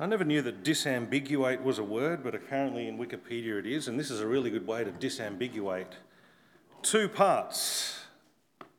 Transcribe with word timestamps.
I 0.00 0.06
never 0.06 0.24
knew 0.24 0.40
that 0.40 0.64
disambiguate 0.64 1.62
was 1.62 1.78
a 1.78 1.84
word, 1.84 2.24
but 2.24 2.34
apparently 2.34 2.88
in 2.88 2.96
Wikipedia 2.96 3.58
it 3.58 3.66
is, 3.66 3.86
and 3.86 4.00
this 4.00 4.10
is 4.10 4.20
a 4.20 4.26
really 4.26 4.48
good 4.48 4.66
way 4.66 4.82
to 4.82 4.90
disambiguate 4.90 5.92
two 6.80 7.06
parts 7.06 8.04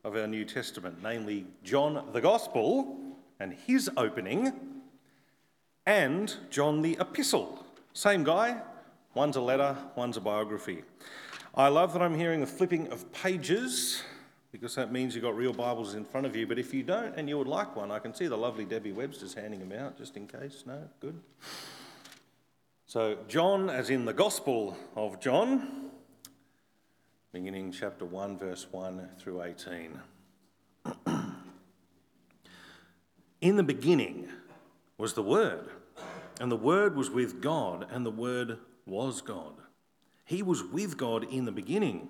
of 0.04 0.16
our 0.16 0.26
New 0.26 0.44
Testament, 0.46 0.98
namely 1.04 1.46
John 1.64 2.08
the 2.12 2.22
Gospel 2.22 2.98
and 3.40 3.54
his 3.54 3.88
opening, 3.98 4.52
and 5.86 6.36
John 6.50 6.82
the 6.82 6.98
Epistle. 7.00 7.68
Same 7.94 8.24
guy, 8.24 8.60
one's 9.14 9.36
a 9.36 9.42
letter, 9.42 9.78
one's 9.96 10.18
a 10.18 10.22
biography. 10.22 10.82
I 11.54 11.68
love 11.68 11.94
that 11.94 12.02
I'm 12.02 12.16
hearing 12.16 12.40
the 12.40 12.48
flipping 12.48 12.88
of 12.88 13.12
pages 13.14 14.02
because 14.52 14.76
that 14.76 14.92
means 14.92 15.16
you've 15.16 15.24
got 15.24 15.36
real 15.36 15.54
Bibles 15.54 15.94
in 15.96 16.04
front 16.04 16.26
of 16.26 16.36
you. 16.36 16.46
But 16.46 16.60
if 16.60 16.74
you 16.74 16.84
don't 16.84 17.16
and 17.16 17.30
you 17.30 17.38
would 17.38 17.48
like 17.48 17.76
one, 17.76 17.92
I 17.92 18.00
can 18.00 18.14
see 18.14 18.28
the 18.28 18.38
lovely 18.38 18.66
Debbie 18.66 18.92
Webster's 18.92 19.34
handing 19.34 19.60
them 19.60 19.72
out 19.72 19.98
just 19.98 20.18
in 20.18 20.28
case. 20.28 20.64
No? 20.66 20.90
Good. 21.00 21.20
So, 22.86 23.18
John, 23.30 23.70
as 23.70 23.90
in 23.90 24.04
the 24.04 24.14
Gospel 24.14 24.78
of 24.96 25.22
John, 25.22 25.92
beginning 27.32 27.72
chapter 27.72 28.04
1, 28.04 28.38
verse 28.38 28.68
1 28.70 29.08
through 29.18 29.44
18. 29.44 29.98
in 33.42 33.56
the 33.56 33.64
beginning 33.64 34.28
was 34.98 35.14
the 35.14 35.24
Word, 35.24 35.70
and 36.42 36.52
the 36.52 36.58
Word 36.58 36.98
was 36.98 37.10
with 37.10 37.42
God, 37.42 37.88
and 37.90 38.06
the 38.06 38.12
Word 38.12 38.58
was 38.86 39.22
God. 39.22 39.54
He 40.26 40.44
was 40.44 40.62
with 40.62 40.98
God 40.98 41.24
in 41.24 41.46
the 41.46 41.52
beginning. 41.54 42.10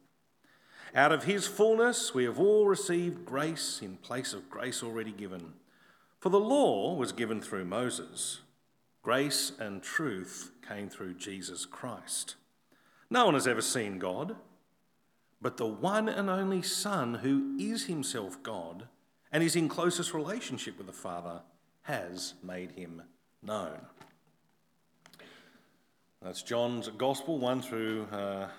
Out 0.93 1.13
of 1.13 1.23
his 1.23 1.47
fullness, 1.47 2.13
we 2.13 2.25
have 2.25 2.37
all 2.37 2.65
received 2.65 3.25
grace 3.25 3.79
in 3.81 3.95
place 3.97 4.33
of 4.33 4.49
grace 4.49 4.83
already 4.83 5.11
given. 5.11 5.53
For 6.19 6.29
the 6.29 6.39
law 6.39 6.95
was 6.95 7.13
given 7.13 7.41
through 7.41 7.65
Moses, 7.65 8.41
grace 9.01 9.53
and 9.57 9.81
truth 9.81 10.51
came 10.67 10.89
through 10.89 11.13
Jesus 11.13 11.65
Christ. 11.65 12.35
No 13.09 13.25
one 13.25 13.35
has 13.35 13.47
ever 13.47 13.61
seen 13.61 13.99
God, 13.99 14.35
but 15.41 15.57
the 15.57 15.65
one 15.65 16.09
and 16.09 16.29
only 16.29 16.61
Son, 16.61 17.15
who 17.15 17.55
is 17.57 17.85
himself 17.85 18.43
God 18.43 18.87
and 19.31 19.41
is 19.41 19.55
in 19.55 19.69
closest 19.69 20.13
relationship 20.13 20.77
with 20.77 20.87
the 20.87 20.93
Father, 20.93 21.41
has 21.83 22.33
made 22.43 22.71
him 22.71 23.01
known. 23.41 23.79
That's 26.21 26.43
John's 26.43 26.89
Gospel, 26.89 27.39
1 27.39 27.61
through 27.61 28.07
uh, 28.11 28.49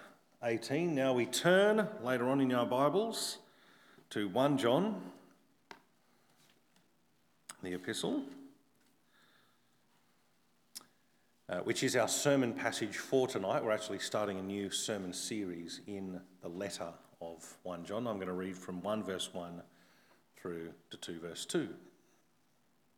18. 0.45 0.93
Now 0.93 1.13
we 1.13 1.27
turn 1.27 1.87
later 2.03 2.29
on 2.29 2.41
in 2.41 2.53
our 2.53 2.67
Bibles 2.67 3.39
to 4.11 4.29
1 4.29 4.59
John, 4.59 5.01
the 7.63 7.75
epistle, 7.75 8.25
uh, 11.49 11.59
which 11.59 11.85
is 11.85 11.95
our 11.95 12.09
sermon 12.09 12.53
passage 12.53 12.97
for 12.97 13.29
tonight. 13.29 13.65
We're 13.65 13.71
actually 13.71 14.01
starting 14.01 14.41
a 14.41 14.43
new 14.43 14.69
sermon 14.69 15.13
series 15.13 15.81
in 15.87 16.21
the 16.41 16.49
letter 16.49 16.89
of 17.21 17.57
1 17.63 17.85
John. 17.85 18.09
I'm 18.09 18.17
going 18.17 18.27
to 18.27 18.33
read 18.33 18.57
from 18.57 18.83
1 18.83 19.05
verse 19.05 19.33
1 19.33 19.63
through 20.37 20.71
to 20.91 20.97
2 20.97 21.21
verse 21.21 21.47
2. 21.47 21.69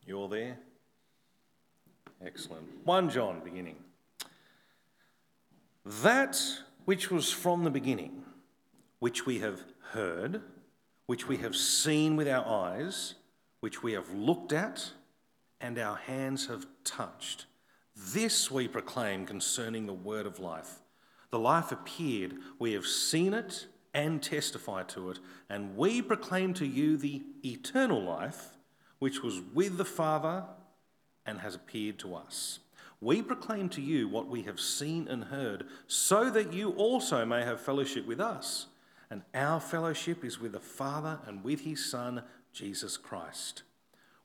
You 0.07 0.17
all 0.17 0.29
there? 0.29 0.57
Excellent. 2.25 2.65
1 2.87 3.11
John 3.11 3.43
beginning. 3.45 3.77
That 5.85 6.41
which 6.85 7.11
was 7.11 7.31
from 7.31 7.65
the 7.65 7.71
beginning, 7.71 8.23
which 8.99 9.27
we 9.27 9.39
have 9.39 9.63
heard, 9.93 10.43
which 11.07 11.29
we 11.29 11.39
have 11.39 11.57
seen 11.57 12.17
with 12.17 12.29
our 12.29 12.47
eyes, 12.47 13.15
which 13.61 13.83
we 13.83 13.93
have 13.93 14.13
looked 14.13 14.53
at, 14.53 14.93
and 15.61 15.79
our 15.79 15.97
hands 15.97 16.47
have 16.47 16.67
touched. 16.85 17.47
This 17.97 18.51
we 18.51 18.69
proclaim 18.69 19.25
concerning 19.25 19.87
the 19.87 19.93
word 19.93 20.27
of 20.27 20.39
life. 20.39 20.81
The 21.31 21.39
life 21.39 21.73
appeared, 21.73 22.35
we 22.59 22.73
have 22.73 22.87
seen 22.87 23.35
it 23.35 23.67
and 23.93 24.23
testify 24.23 24.83
to 24.83 25.11
it, 25.11 25.21
and 25.49 25.77
we 25.77 26.03
proclaim 26.03 26.53
to 26.55 26.67
you 26.67 26.97
the 26.97 27.23
eternal 27.45 28.03
life, 28.03 28.57
which 28.99 29.23
was 29.23 29.41
with 29.55 29.79
the 29.79 29.85
Father 29.85 30.45
and 31.25 31.39
has 31.41 31.55
appeared 31.55 31.99
to 32.01 32.15
us. 32.15 32.59
We 33.05 33.21
proclaim 33.21 33.69
to 33.69 33.83
you 33.83 34.09
what 34.09 34.29
we 34.29 34.45
have 34.45 34.59
seen 34.59 35.09
and 35.09 35.25
heard, 35.25 35.67
so 35.87 36.31
that 36.31 36.55
you 36.55 36.71
also 36.71 37.27
may 37.27 37.45
have 37.45 37.61
fellowship 37.61 38.07
with 38.07 38.19
us. 38.19 38.69
And 39.11 39.21
our 39.35 39.61
fellowship 39.61 40.25
is 40.25 40.41
with 40.41 40.53
the 40.53 40.61
Father 40.61 41.19
and 41.27 41.45
with 41.45 41.61
his 41.61 41.85
Son, 41.85 42.23
Jesus 42.55 42.97
Christ. 42.97 43.63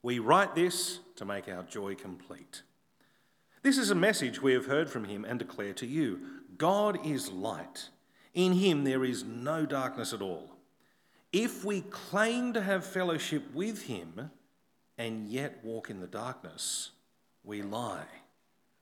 We 0.02 0.18
write 0.18 0.54
this 0.54 1.00
to 1.16 1.26
make 1.26 1.46
our 1.46 1.62
joy 1.64 1.94
complete. 1.94 2.62
This 3.62 3.76
is 3.76 3.90
a 3.90 3.94
message 3.94 4.40
we 4.40 4.54
have 4.54 4.64
heard 4.64 4.88
from 4.88 5.04
him 5.04 5.26
and 5.26 5.38
declare 5.38 5.74
to 5.74 5.86
you 5.86 6.18
God 6.56 7.06
is 7.06 7.30
light. 7.30 7.90
In 8.32 8.54
him 8.54 8.84
there 8.84 9.04
is 9.04 9.24
no 9.24 9.66
darkness 9.66 10.14
at 10.14 10.22
all. 10.22 10.56
If 11.34 11.66
we 11.66 11.82
claim 11.82 12.54
to 12.54 12.62
have 12.62 12.86
fellowship 12.86 13.42
with 13.52 13.82
him 13.82 14.30
and 14.96 15.28
yet 15.28 15.62
walk 15.62 15.90
in 15.90 16.00
the 16.00 16.06
darkness, 16.06 16.92
we 17.44 17.60
lie 17.60 18.06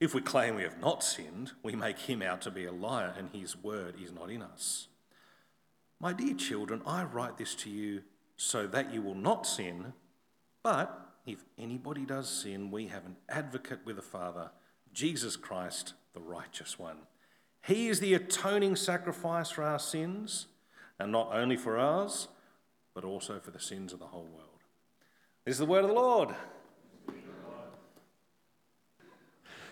If 0.00 0.14
we 0.14 0.22
claim 0.22 0.54
we 0.54 0.62
have 0.62 0.80
not 0.80 1.04
sinned, 1.04 1.52
we 1.62 1.74
make 1.74 1.98
him 1.98 2.22
out 2.22 2.40
to 2.42 2.50
be 2.50 2.64
a 2.64 2.72
liar, 2.72 3.14
and 3.18 3.28
his 3.30 3.54
word 3.54 3.96
is 4.02 4.12
not 4.12 4.30
in 4.30 4.40
us. 4.40 4.88
My 6.00 6.14
dear 6.14 6.32
children, 6.34 6.80
I 6.86 7.04
write 7.04 7.36
this 7.36 7.54
to 7.56 7.70
you 7.70 8.02
so 8.36 8.66
that 8.66 8.94
you 8.94 9.02
will 9.02 9.14
not 9.14 9.46
sin. 9.46 9.92
But 10.62 10.98
if 11.26 11.44
anybody 11.58 12.06
does 12.06 12.30
sin, 12.30 12.70
we 12.70 12.86
have 12.86 13.04
an 13.04 13.16
advocate 13.28 13.80
with 13.84 13.96
the 13.96 14.02
Father, 14.02 14.50
Jesus 14.94 15.36
Christ, 15.36 15.92
the 16.14 16.20
righteous 16.20 16.78
one. 16.78 16.96
He 17.66 17.88
is 17.88 18.00
the 18.00 18.14
atoning 18.14 18.76
sacrifice 18.76 19.50
for 19.50 19.62
our 19.62 19.78
sins, 19.78 20.46
and 20.98 21.12
not 21.12 21.28
only 21.34 21.58
for 21.58 21.76
ours, 21.76 22.28
but 22.94 23.04
also 23.04 23.38
for 23.38 23.50
the 23.50 23.60
sins 23.60 23.92
of 23.92 23.98
the 23.98 24.06
whole 24.06 24.28
world. 24.34 24.46
This 25.44 25.56
is 25.56 25.58
the 25.58 25.66
word 25.66 25.84
of 25.84 25.88
the 25.88 25.94
Lord. 25.94 26.34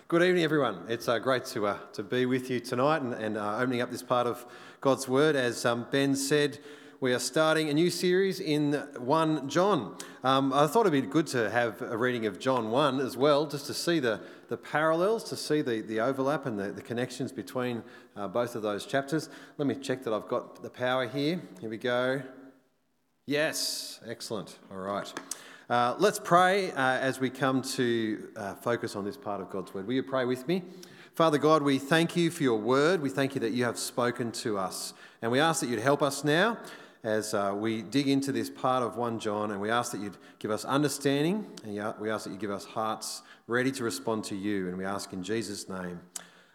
Good 0.09 0.23
evening, 0.23 0.43
everyone. 0.43 0.85
It's 0.87 1.07
uh, 1.07 1.19
great 1.19 1.45
to, 1.45 1.67
uh, 1.67 1.77
to 1.93 2.01
be 2.01 2.25
with 2.25 2.49
you 2.49 2.59
tonight 2.59 3.03
and, 3.03 3.13
and 3.13 3.37
uh, 3.37 3.57
opening 3.59 3.79
up 3.79 3.91
this 3.91 4.01
part 4.01 4.25
of 4.25 4.43
God's 4.81 5.07
Word. 5.07 5.35
As 5.35 5.67
um, 5.67 5.85
Ben 5.91 6.15
said, 6.15 6.57
we 6.99 7.13
are 7.13 7.19
starting 7.19 7.69
a 7.69 7.75
new 7.75 7.91
series 7.91 8.39
in 8.39 8.73
1 8.97 9.47
John. 9.47 9.95
Um, 10.23 10.51
I 10.51 10.65
thought 10.65 10.87
it'd 10.87 10.93
be 10.93 11.07
good 11.07 11.27
to 11.27 11.51
have 11.51 11.83
a 11.83 11.95
reading 11.95 12.25
of 12.25 12.39
John 12.39 12.71
1 12.71 12.99
as 12.99 13.17
well, 13.17 13.45
just 13.45 13.67
to 13.67 13.73
see 13.75 13.99
the, 13.99 14.19
the 14.47 14.57
parallels, 14.57 15.25
to 15.25 15.37
see 15.37 15.61
the, 15.61 15.81
the 15.81 15.99
overlap 15.99 16.47
and 16.47 16.57
the, 16.57 16.71
the 16.71 16.81
connections 16.81 17.31
between 17.31 17.83
uh, 18.15 18.27
both 18.27 18.55
of 18.55 18.63
those 18.63 18.87
chapters. 18.87 19.29
Let 19.59 19.67
me 19.67 19.75
check 19.75 20.03
that 20.05 20.11
I've 20.11 20.27
got 20.27 20.63
the 20.63 20.71
power 20.71 21.07
here. 21.07 21.39
Here 21.61 21.69
we 21.69 21.77
go. 21.77 22.23
Yes, 23.27 23.99
excellent. 24.07 24.57
All 24.71 24.79
right. 24.79 25.13
Uh, 25.69 25.93
let's 25.99 26.17
pray 26.17 26.71
uh, 26.71 26.97
as 26.97 27.19
we 27.19 27.29
come 27.29 27.61
to 27.61 28.27
uh, 28.35 28.55
focus 28.55 28.95
on 28.95 29.05
this 29.05 29.15
part 29.15 29.39
of 29.39 29.51
God's 29.51 29.71
word. 29.71 29.85
Will 29.85 29.93
you 29.93 30.01
pray 30.01 30.25
with 30.25 30.47
me? 30.47 30.63
Father 31.13 31.37
God, 31.37 31.61
we 31.61 31.77
thank 31.77 32.15
you 32.15 32.31
for 32.31 32.41
your 32.41 32.57
word. 32.57 33.03
We 33.03 33.11
thank 33.11 33.35
you 33.35 33.41
that 33.41 33.51
you 33.51 33.65
have 33.65 33.77
spoken 33.77 34.31
to 34.31 34.57
us. 34.57 34.95
And 35.21 35.31
we 35.31 35.39
ask 35.39 35.61
that 35.61 35.67
you'd 35.67 35.77
help 35.77 36.01
us 36.01 36.23
now 36.23 36.57
as 37.03 37.35
uh, 37.35 37.53
we 37.55 37.83
dig 37.83 38.07
into 38.07 38.31
this 38.31 38.49
part 38.49 38.81
of 38.81 38.97
1 38.97 39.19
John. 39.19 39.51
And 39.51 39.61
we 39.61 39.69
ask 39.69 39.91
that 39.91 40.01
you'd 40.01 40.17
give 40.39 40.49
us 40.49 40.65
understanding. 40.65 41.45
And 41.63 41.93
we 41.99 42.09
ask 42.09 42.23
that 42.23 42.31
you 42.31 42.39
give 42.39 42.49
us 42.49 42.65
hearts 42.65 43.21
ready 43.45 43.71
to 43.73 43.83
respond 43.83 44.23
to 44.23 44.35
you. 44.35 44.69
And 44.69 44.77
we 44.77 44.85
ask 44.85 45.13
in 45.13 45.21
Jesus' 45.21 45.69
name. 45.69 45.99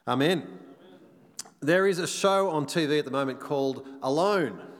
Amen. 0.08 0.42
Amen. 0.42 0.58
There 1.60 1.86
is 1.86 2.00
a 2.00 2.08
show 2.08 2.50
on 2.50 2.66
TV 2.66 2.98
at 2.98 3.04
the 3.04 3.12
moment 3.12 3.38
called 3.38 3.86
Alone. 4.02 4.73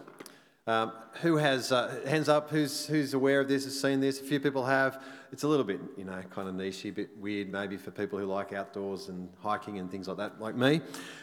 Um, 0.66 0.92
who 1.20 1.36
has 1.36 1.72
uh, 1.72 2.00
hands 2.06 2.30
up? 2.30 2.48
Who's 2.50 2.86
who's 2.86 3.12
aware 3.12 3.40
of 3.40 3.48
this? 3.48 3.64
Has 3.64 3.78
seen 3.78 4.00
this? 4.00 4.18
A 4.20 4.24
few 4.24 4.40
people 4.40 4.64
have. 4.64 5.02
It's 5.30 5.42
a 5.42 5.48
little 5.48 5.64
bit, 5.64 5.80
you 5.98 6.04
know, 6.04 6.22
kind 6.30 6.48
of 6.48 6.54
nichey, 6.54 6.88
a 6.88 6.92
bit 6.92 7.10
weird, 7.18 7.52
maybe 7.52 7.76
for 7.76 7.90
people 7.90 8.18
who 8.18 8.24
like 8.24 8.52
outdoors 8.54 9.08
and 9.08 9.28
hiking 9.40 9.78
and 9.78 9.90
things 9.90 10.08
like 10.08 10.16
that, 10.16 10.40
like 10.40 10.54
me. 10.54 10.80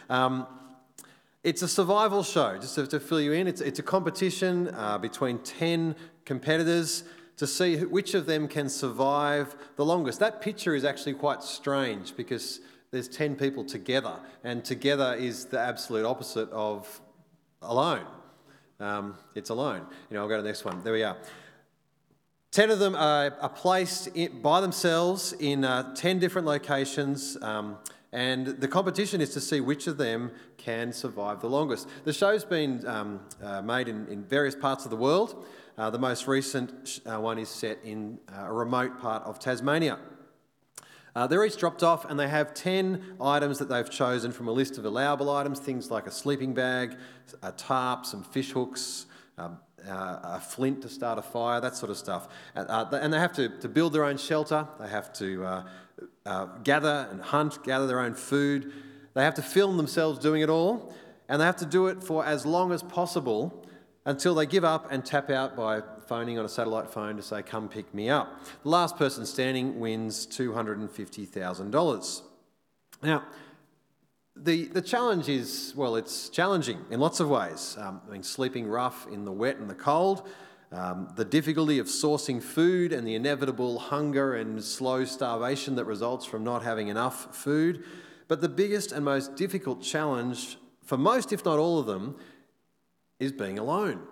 Um, 0.08 0.46
it's 1.42 1.62
a 1.62 1.68
survival 1.68 2.22
show, 2.22 2.56
just 2.58 2.76
to, 2.76 2.86
to, 2.86 3.00
fill 3.00 3.20
you 3.20 3.32
in. 3.32 3.48
It's, 3.48 3.60
it's 3.60 3.80
a 3.80 3.82
competition 3.82 4.72
uh, 4.74 4.98
between 4.98 5.38
10 5.38 5.96
competitors 6.24 7.02
to 7.38 7.46
see 7.46 7.78
which 7.78 8.14
of 8.14 8.26
them 8.26 8.46
can 8.46 8.68
survive 8.68 9.56
the 9.74 9.84
longest. 9.84 10.20
That 10.20 10.40
picture 10.40 10.76
is 10.76 10.84
actually 10.84 11.14
quite 11.14 11.42
strange 11.42 12.14
because 12.16 12.60
there's 12.92 13.08
10 13.08 13.34
people 13.34 13.64
together, 13.64 14.20
and 14.44 14.64
together 14.64 15.16
is 15.18 15.46
the 15.46 15.58
absolute 15.58 16.04
opposite 16.04 16.50
of 16.50 17.00
alone. 17.62 18.04
Um, 18.82 19.14
it's 19.36 19.50
alone. 19.50 19.86
You 20.10 20.16
know, 20.16 20.22
I'll 20.22 20.28
go 20.28 20.36
to 20.36 20.42
the 20.42 20.48
next 20.48 20.64
one. 20.64 20.82
There 20.82 20.92
we 20.92 21.04
are. 21.04 21.16
Ten 22.50 22.70
of 22.70 22.80
them 22.80 22.96
are, 22.96 23.32
are 23.40 23.48
placed 23.48 24.08
in, 24.08 24.42
by 24.42 24.60
themselves 24.60 25.32
in 25.38 25.64
uh, 25.64 25.94
ten 25.94 26.18
different 26.18 26.48
locations, 26.48 27.38
um, 27.42 27.78
and 28.12 28.46
the 28.46 28.66
competition 28.66 29.20
is 29.20 29.32
to 29.34 29.40
see 29.40 29.60
which 29.60 29.86
of 29.86 29.98
them 29.98 30.32
can 30.58 30.92
survive 30.92 31.40
the 31.40 31.48
longest. 31.48 31.88
The 32.04 32.12
show's 32.12 32.44
been 32.44 32.84
um, 32.86 33.20
uh, 33.40 33.62
made 33.62 33.86
in, 33.86 34.06
in, 34.08 34.24
various 34.24 34.56
parts 34.56 34.84
of 34.84 34.90
the 34.90 34.96
world. 34.96 35.46
Uh, 35.78 35.88
the 35.88 35.98
most 35.98 36.26
recent 36.26 37.00
uh, 37.06 37.20
one 37.20 37.38
is 37.38 37.48
set 37.48 37.78
in 37.84 38.18
uh, 38.36 38.46
a 38.46 38.52
remote 38.52 39.00
part 39.00 39.22
of 39.22 39.38
Tasmania. 39.38 39.98
Uh, 41.14 41.26
they're 41.26 41.44
each 41.44 41.58
dropped 41.58 41.82
off 41.82 42.06
and 42.06 42.18
they 42.18 42.28
have 42.28 42.54
10 42.54 43.16
items 43.20 43.58
that 43.58 43.68
they've 43.68 43.90
chosen 43.90 44.32
from 44.32 44.48
a 44.48 44.52
list 44.52 44.78
of 44.78 44.84
allowable 44.84 45.30
items, 45.30 45.60
things 45.60 45.90
like 45.90 46.06
a 46.06 46.10
sleeping 46.10 46.54
bag, 46.54 46.96
a 47.42 47.52
tarp, 47.52 48.06
some 48.06 48.22
fish 48.22 48.52
hooks, 48.52 49.06
um, 49.36 49.58
uh, 49.88 50.18
a 50.22 50.40
flint 50.40 50.80
to 50.82 50.88
start 50.88 51.18
a 51.18 51.22
fire, 51.22 51.60
that 51.60 51.76
sort 51.76 51.90
of 51.90 51.96
stuff. 51.96 52.28
Uh, 52.56 52.86
and 52.92 53.12
they 53.12 53.18
have 53.18 53.32
to, 53.32 53.48
to 53.60 53.68
build 53.68 53.92
their 53.92 54.04
own 54.04 54.16
shelter, 54.16 54.66
they 54.80 54.88
have 54.88 55.12
to 55.12 55.44
uh, 55.44 55.64
uh, 56.24 56.46
gather 56.62 57.08
and 57.10 57.20
hunt, 57.20 57.62
gather 57.64 57.86
their 57.86 58.00
own 58.00 58.14
food. 58.14 58.72
They 59.14 59.22
have 59.22 59.34
to 59.34 59.42
film 59.42 59.76
themselves 59.76 60.18
doing 60.18 60.40
it 60.40 60.48
all, 60.48 60.94
and 61.28 61.40
they 61.40 61.44
have 61.44 61.56
to 61.56 61.66
do 61.66 61.88
it 61.88 62.02
for 62.02 62.24
as 62.24 62.46
long 62.46 62.72
as 62.72 62.82
possible 62.82 63.66
until 64.04 64.34
they 64.34 64.46
give 64.46 64.64
up 64.64 64.90
and 64.90 65.04
tap 65.04 65.30
out 65.30 65.56
by 65.56 65.82
phoning 66.12 66.38
on 66.38 66.44
a 66.44 66.48
satellite 66.48 66.90
phone 66.90 67.16
to 67.16 67.22
say, 67.22 67.42
come 67.42 67.70
pick 67.70 67.94
me 67.94 68.10
up. 68.10 68.44
The 68.64 68.68
last 68.68 68.98
person 68.98 69.24
standing 69.24 69.80
wins 69.80 70.26
$250,000. 70.26 72.22
Now, 73.02 73.24
the, 74.36 74.66
the 74.66 74.82
challenge 74.82 75.30
is, 75.30 75.72
well, 75.74 75.96
it's 75.96 76.28
challenging 76.28 76.84
in 76.90 77.00
lots 77.00 77.20
of 77.20 77.30
ways. 77.30 77.78
Um, 77.80 78.02
I 78.06 78.12
mean, 78.12 78.22
sleeping 78.22 78.68
rough 78.68 79.06
in 79.10 79.24
the 79.24 79.32
wet 79.32 79.56
and 79.56 79.70
the 79.70 79.74
cold, 79.74 80.28
um, 80.70 81.08
the 81.16 81.24
difficulty 81.24 81.78
of 81.78 81.86
sourcing 81.86 82.42
food 82.42 82.92
and 82.92 83.06
the 83.06 83.14
inevitable 83.14 83.78
hunger 83.78 84.34
and 84.34 84.62
slow 84.62 85.06
starvation 85.06 85.76
that 85.76 85.86
results 85.86 86.26
from 86.26 86.44
not 86.44 86.62
having 86.62 86.88
enough 86.88 87.34
food. 87.34 87.84
But 88.28 88.42
the 88.42 88.50
biggest 88.50 88.92
and 88.92 89.02
most 89.02 89.34
difficult 89.34 89.80
challenge 89.80 90.58
for 90.84 90.98
most, 90.98 91.32
if 91.32 91.42
not 91.46 91.58
all 91.58 91.78
of 91.78 91.86
them, 91.86 92.16
is 93.18 93.32
being 93.32 93.58
alone. 93.58 94.02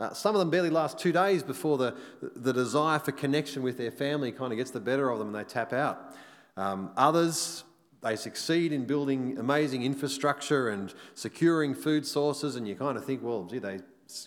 Uh, 0.00 0.12
some 0.12 0.34
of 0.34 0.40
them 0.40 0.50
barely 0.50 0.70
last 0.70 0.98
two 0.98 1.12
days 1.12 1.42
before 1.42 1.78
the, 1.78 1.96
the 2.20 2.52
desire 2.52 2.98
for 2.98 3.12
connection 3.12 3.62
with 3.62 3.78
their 3.78 3.92
family 3.92 4.32
kind 4.32 4.52
of 4.52 4.58
gets 4.58 4.72
the 4.72 4.80
better 4.80 5.08
of 5.08 5.18
them 5.18 5.28
and 5.28 5.36
they 5.36 5.44
tap 5.44 5.72
out. 5.72 6.14
Um, 6.56 6.90
others, 6.96 7.64
they 8.02 8.16
succeed 8.16 8.72
in 8.72 8.84
building 8.86 9.38
amazing 9.38 9.82
infrastructure 9.82 10.68
and 10.68 10.92
securing 11.14 11.74
food 11.74 12.06
sources, 12.06 12.56
and 12.56 12.66
you 12.68 12.74
kind 12.74 12.98
of 12.98 13.04
think, 13.04 13.22
well, 13.22 13.44
gee, 13.44 13.58
they 13.58 13.80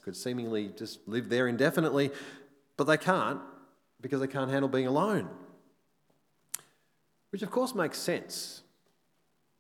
could 0.04 0.16
seemingly 0.16 0.72
just 0.76 1.00
live 1.08 1.30
there 1.30 1.48
indefinitely, 1.48 2.12
but 2.76 2.86
they 2.86 2.98
can't 2.98 3.40
because 4.02 4.20
they 4.20 4.28
can't 4.28 4.50
handle 4.50 4.70
being 4.70 4.88
alone. 4.88 5.30
Which, 7.30 7.44
of 7.44 7.52
course, 7.52 7.76
makes 7.76 8.00
sense. 8.00 8.64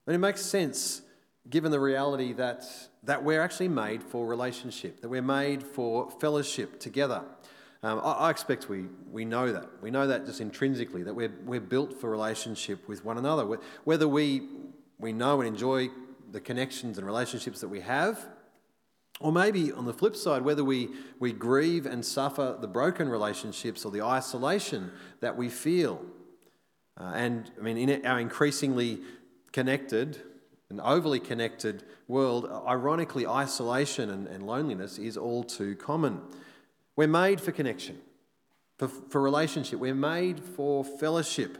And 0.06 0.16
it 0.16 0.20
makes 0.20 0.42
sense 0.42 1.02
given 1.50 1.72
the 1.72 1.80
reality 1.80 2.34
that, 2.34 2.66
that 3.04 3.24
we're 3.24 3.42
actually 3.42 3.70
made 3.70 4.04
for 4.04 4.26
relationship, 4.26 5.02
that 5.02 5.10
we're 5.10 5.22
made 5.22 5.64
for 5.64 6.10
fellowship 6.20 6.80
together. 6.80 7.24
Um, 7.84 8.00
I, 8.04 8.12
I, 8.12 8.32
expect 8.32 8.70
we, 8.70 8.86
we 9.12 9.24
know 9.24 9.52
that. 9.52 9.70
We 9.82 9.92
know 9.92 10.08
that 10.08 10.26
just 10.26 10.42
intrinsically, 10.42 11.04
that 11.04 11.14
we're, 11.14 11.34
we're 11.46 11.62
built 11.62 12.00
for 12.00 12.10
relationship 12.10 12.88
with 12.88 13.06
one 13.06 13.18
another. 13.18 13.46
Whether 13.84 14.08
we, 14.08 14.50
we 14.98 15.14
know 15.14 15.42
and 15.42 15.48
enjoy 15.48 15.90
the 16.32 16.42
connections 16.42 16.98
and 16.98 17.06
relationships 17.06 17.62
that 17.62 17.70
we 17.70 17.82
have, 17.82 18.26
or 19.20 19.32
maybe 19.32 19.72
on 19.72 19.86
the 19.86 19.94
flip 19.94 20.16
side, 20.16 20.44
whether 20.44 20.64
we, 20.64 20.90
we 21.20 21.32
grieve 21.32 21.86
and 21.86 22.06
suffer 22.06 22.58
the 22.60 22.68
broken 22.68 23.10
relationships 23.10 23.86
or 23.86 23.92
the 23.92 24.02
isolation 24.02 24.92
that 25.22 25.36
we 25.36 25.50
feel. 25.50 26.04
Uh, 27.00 27.14
and 27.16 27.52
I 27.58 27.62
mean, 27.62 27.78
in 27.78 28.06
our 28.06 28.20
increasingly 28.20 29.00
connected, 29.52 30.22
an 30.70 30.80
overly 30.82 31.20
connected 31.20 31.84
world, 32.08 32.50
ironically, 32.68 33.26
isolation 33.26 34.10
and, 34.10 34.28
and 34.28 34.46
loneliness 34.46 34.98
is 34.98 35.18
all 35.18 35.44
too 35.44 35.76
common. 35.76 36.22
We're 36.96 37.08
made 37.08 37.40
for 37.40 37.52
connection, 37.52 38.00
for, 38.78 38.88
for 38.88 39.22
relationship, 39.22 39.80
we're 39.80 39.96
made 39.96 40.40
for 40.40 40.84
fellowship. 40.84 41.58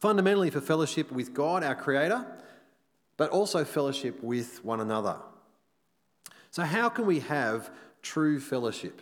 Fundamentally, 0.00 0.50
for 0.50 0.60
fellowship 0.60 1.12
with 1.12 1.32
God, 1.32 1.62
our 1.62 1.76
Creator, 1.76 2.26
but 3.16 3.30
also 3.30 3.64
fellowship 3.64 4.20
with 4.22 4.64
one 4.64 4.80
another. 4.80 5.16
So, 6.50 6.64
how 6.64 6.88
can 6.88 7.06
we 7.06 7.20
have 7.20 7.70
true 8.02 8.40
fellowship? 8.40 9.00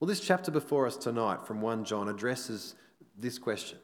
Well, 0.00 0.08
this 0.08 0.20
chapter 0.20 0.50
before 0.50 0.86
us 0.86 0.96
tonight 0.96 1.46
from 1.46 1.60
1 1.60 1.84
John 1.84 2.08
addresses 2.08 2.74
this 3.18 3.38
question. 3.38 3.78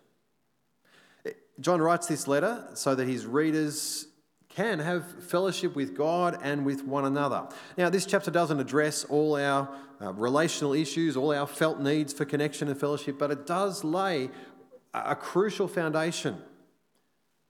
John 1.61 1.81
writes 1.81 2.07
this 2.07 2.27
letter 2.27 2.67
so 2.75 2.95
that 2.95 3.07
his 3.07 3.27
readers 3.27 4.09
can 4.49 4.79
have 4.79 5.25
fellowship 5.25 5.75
with 5.75 5.97
God 5.97 6.39
and 6.43 6.65
with 6.65 6.85
one 6.85 7.05
another. 7.05 7.49
Now, 7.77 7.91
this 7.91 8.07
chapter 8.07 8.31
doesn't 8.31 8.61
address 8.61 9.05
all 9.05 9.37
our 9.37 9.69
uh, 10.01 10.13
relational 10.13 10.75
issues, 10.75 11.17
all 11.17 11.33
our 11.33 11.47
felt 11.47 11.81
needs 11.81 12.13
for 12.13 12.25
connection 12.25 12.69
and 12.69 12.79
fellowship, 12.79 13.19
but 13.19 13.31
it 13.31 13.47
does 13.47 13.83
lay 13.83 14.31
a, 14.93 15.11
a 15.11 15.17
crucial 15.17 15.67
foundation, 15.67 16.39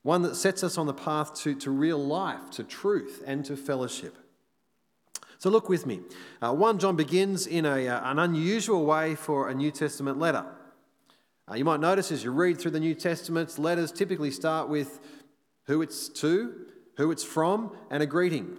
one 0.02 0.23
that 0.23 0.35
sets 0.35 0.64
us 0.64 0.78
on 0.78 0.87
the 0.87 0.95
path 0.95 1.35
to, 1.35 1.54
to 1.57 1.71
real 1.71 1.99
life, 1.99 2.50
to 2.52 2.64
truth, 2.64 3.23
and 3.26 3.45
to 3.45 3.57
fellowship. 3.57 4.16
So, 5.38 5.50
look 5.50 5.69
with 5.69 5.85
me. 5.85 6.00
Uh, 6.40 6.54
1 6.54 6.78
John 6.78 6.97
begins 6.97 7.47
in 7.47 7.66
a, 7.66 7.87
uh, 7.87 8.11
an 8.11 8.19
unusual 8.19 8.87
way 8.87 9.14
for 9.14 9.50
a 9.50 9.54
New 9.54 9.71
Testament 9.71 10.19
letter. 10.19 10.47
Uh, 11.51 11.55
you 11.55 11.65
might 11.65 11.81
notice 11.81 12.11
as 12.11 12.25
you 12.25 12.31
read 12.31 12.59
through 12.59 12.71
the 12.71 12.81
New 12.81 12.95
Testament's 12.95 13.59
letters 13.59 13.93
typically 13.93 14.31
start 14.31 14.69
with 14.69 15.01
who 15.67 15.83
it's 15.83 16.09
to, 16.09 16.67
who 16.97 17.11
it's 17.11 17.25
from, 17.25 17.77
and 17.91 18.03
a 18.03 18.07
greeting. 18.07 18.59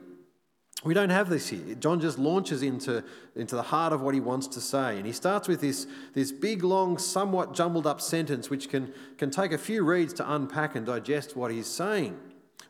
We 0.83 0.93
don't 0.93 1.09
have 1.09 1.29
this 1.29 1.49
here. 1.49 1.73
John 1.75 1.99
just 1.99 2.19
launches 2.19 2.61
into, 2.61 3.03
into 3.35 3.55
the 3.55 3.63
heart 3.63 3.91
of 3.91 4.01
what 4.01 4.13
he 4.13 4.19
wants 4.19 4.45
to 4.49 4.61
say. 4.61 4.97
And 4.97 5.05
he 5.05 5.13
starts 5.13 5.47
with 5.47 5.59
this, 5.59 5.87
this 6.13 6.31
big, 6.31 6.63
long, 6.63 6.99
somewhat 6.99 7.55
jumbled 7.55 7.87
up 7.87 7.99
sentence, 7.99 8.51
which 8.51 8.69
can, 8.69 8.93
can 9.17 9.31
take 9.31 9.51
a 9.51 9.57
few 9.57 9.83
reads 9.83 10.13
to 10.13 10.31
unpack 10.31 10.75
and 10.75 10.85
digest 10.85 11.35
what 11.35 11.49
he's 11.49 11.65
saying. 11.65 12.19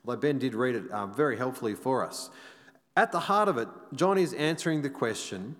although 0.05 0.19
Ben 0.19 0.39
did 0.39 0.55
read 0.55 0.75
it 0.75 0.89
um, 0.93 1.13
very 1.13 1.35
helpfully 1.35 1.75
for 1.75 2.05
us. 2.05 2.29
At 2.95 3.11
the 3.11 3.19
heart 3.19 3.49
of 3.49 3.57
it, 3.57 3.67
John 3.93 4.17
is 4.17 4.33
answering 4.33 4.81
the 4.81 4.89
question 4.89 5.57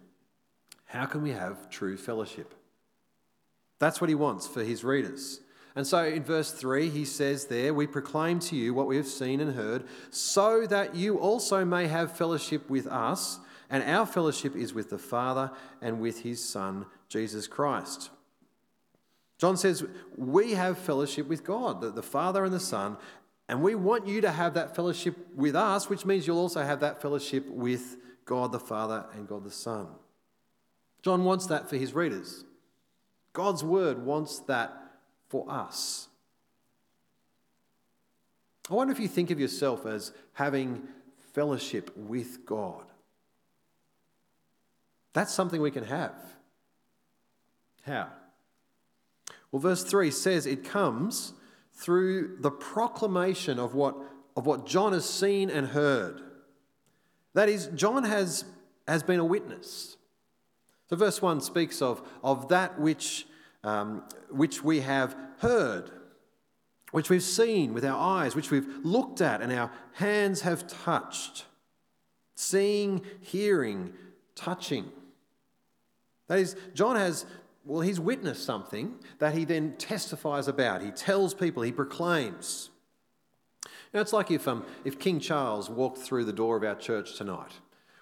how 0.86 1.06
can 1.06 1.24
we 1.24 1.32
have 1.32 1.70
true 1.70 1.98
fellowship? 1.98 2.55
That's 3.80 4.00
what 4.00 4.10
he 4.10 4.16
wants 4.16 4.48
for 4.48 4.64
his 4.64 4.84
readers. 4.84 5.42
And 5.76 5.86
so 5.86 6.06
in 6.06 6.24
verse 6.24 6.52
3, 6.52 6.90
he 6.90 7.04
says 7.04 7.48
there, 7.48 7.74
We 7.74 7.86
proclaim 7.86 8.40
to 8.42 8.56
you 8.56 8.74
what 8.74 8.88
we 8.88 8.96
have 8.96 9.08
seen 9.08 9.42
and 9.42 9.56
heard, 9.56 9.84
so 10.10 10.66
that 10.68 10.96
you 10.96 11.18
also 11.18 11.66
may 11.66 11.88
have 11.88 12.16
fellowship 12.16 12.70
with 12.70 12.88
us. 12.88 13.40
And 13.70 13.84
our 13.84 14.06
fellowship 14.06 14.56
is 14.56 14.74
with 14.74 14.90
the 14.90 14.98
Father 14.98 15.52
and 15.82 16.00
with 16.00 16.22
his 16.22 16.44
Son, 16.44 16.86
Jesus 17.10 17.48
Christ. 17.48 18.10
John 19.38 19.58
says, 19.58 19.84
We 20.16 20.54
have 20.54 20.78
fellowship 20.78 21.28
with 21.28 21.44
God, 21.44 21.82
the, 21.82 21.92
the 21.92 22.04
Father 22.04 22.46
and 22.46 22.54
the 22.54 22.60
Son, 22.60 22.96
and 23.50 23.62
we 23.62 23.76
want 23.76 24.08
you 24.08 24.22
to 24.22 24.32
have 24.32 24.54
that 24.54 24.76
fellowship 24.76 25.16
with 25.36 25.56
us, 25.56 25.90
which 25.90 26.06
means 26.06 26.26
you'll 26.26 26.40
also 26.40 26.64
have 26.64 26.80
that 26.80 27.02
fellowship 27.02 27.48
with 27.50 27.98
God 28.26 28.52
the 28.52 28.60
Father 28.60 29.06
and 29.14 29.28
God 29.28 29.44
the 29.44 29.52
Son. 29.52 29.88
John 31.04 31.24
wants 31.26 31.46
that 31.48 31.70
for 31.70 31.76
his 31.76 31.94
readers. 31.94 32.44
God's 33.36 33.66
word 33.66 34.04
wants 34.04 34.40
that 34.48 34.74
for 35.28 35.46
us. 35.50 36.08
I 38.72 38.74
wonder 38.74 38.94
if 38.94 39.00
you 39.00 39.10
think 39.10 39.30
of 39.30 39.40
yourself 39.40 39.86
as 39.86 40.14
having 40.34 40.88
fellowship 41.34 41.92
with 41.98 42.46
God. 42.46 42.86
That's 45.12 45.34
something 45.34 45.62
we 45.62 45.70
can 45.70 45.84
have. 45.84 46.16
How? 47.86 48.08
Well, 49.52 49.60
verse 49.60 49.84
3 49.84 50.12
says 50.12 50.46
it 50.46 50.64
comes 50.64 51.34
through 51.74 52.38
the 52.40 52.52
proclamation 52.52 53.60
of 53.60 53.76
what, 53.76 53.98
of 54.38 54.46
what 54.46 54.66
John 54.66 54.94
has 54.94 55.08
seen 55.08 55.50
and 55.50 55.68
heard. 55.68 56.22
That 57.34 57.50
is, 57.50 57.68
John 57.76 58.06
has, 58.06 58.46
has 58.88 59.04
been 59.04 59.20
a 59.20 59.26
witness. 59.26 59.95
So, 60.90 60.96
verse 60.96 61.22
1 61.22 61.42
speaks 61.42 61.82
of, 61.82 62.02
of 62.24 62.50
that 62.50 62.80
which, 62.80 63.28
um, 63.64 64.04
which 64.30 64.64
we 64.64 64.82
have 64.82 65.16
heard, 65.40 65.92
which 66.92 67.10
we've 67.10 67.24
seen 67.24 67.74
with 67.74 67.84
our 67.84 68.00
eyes, 68.00 68.36
which 68.36 68.52
we've 68.52 68.68
looked 68.84 69.20
at 69.22 69.42
and 69.42 69.52
our 69.52 69.72
hands 69.94 70.42
have 70.42 70.68
touched. 70.68 71.46
Seeing, 72.36 73.02
hearing, 73.22 73.94
touching. 74.36 74.92
That 76.28 76.40
is, 76.40 76.56
John 76.74 76.96
has 76.96 77.26
well, 77.66 77.82
he's 77.82 78.00
witnessed 78.00 78.46
something 78.46 78.96
that 79.18 79.34
he 79.34 79.44
then 79.44 79.74
testifies 79.78 80.48
about. 80.48 80.84
He 80.84 80.92
tells 80.92 81.34
people, 81.34 81.64
he 81.64 81.72
proclaims. 81.72 82.70
Now, 83.94 84.02
it's 84.02 84.14
like 84.14 84.30
if, 84.30 84.48
um, 84.48 84.66
if 84.84 85.00
King 85.00 85.20
Charles 85.20 85.70
walked 85.70 85.98
through 85.98 86.26
the 86.26 86.34
door 86.34 86.58
of 86.58 86.64
our 86.64 86.76
church 86.76 87.16
tonight. 87.16 87.54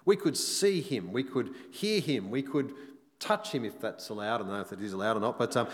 We 0.06 0.16
could 0.16 0.38
see 0.38 0.82
him, 0.82 1.12
we 1.12 1.24
could 1.24 1.54
hear 1.72 2.00
him, 2.02 2.30
we 2.30 2.42
could 2.42 2.74
touch 3.20 3.52
him 3.52 3.64
if 3.64 3.80
that's 3.80 4.10
allowed. 4.10 4.36
I 4.36 4.38
don't 4.40 4.48
know 4.50 4.62
if 4.62 4.74
it 4.74 4.82
is 4.82 4.94
allowed 4.94 5.18
or 5.18 5.22
not, 5.22 5.38
but 5.38 5.56
um, 5.56 5.68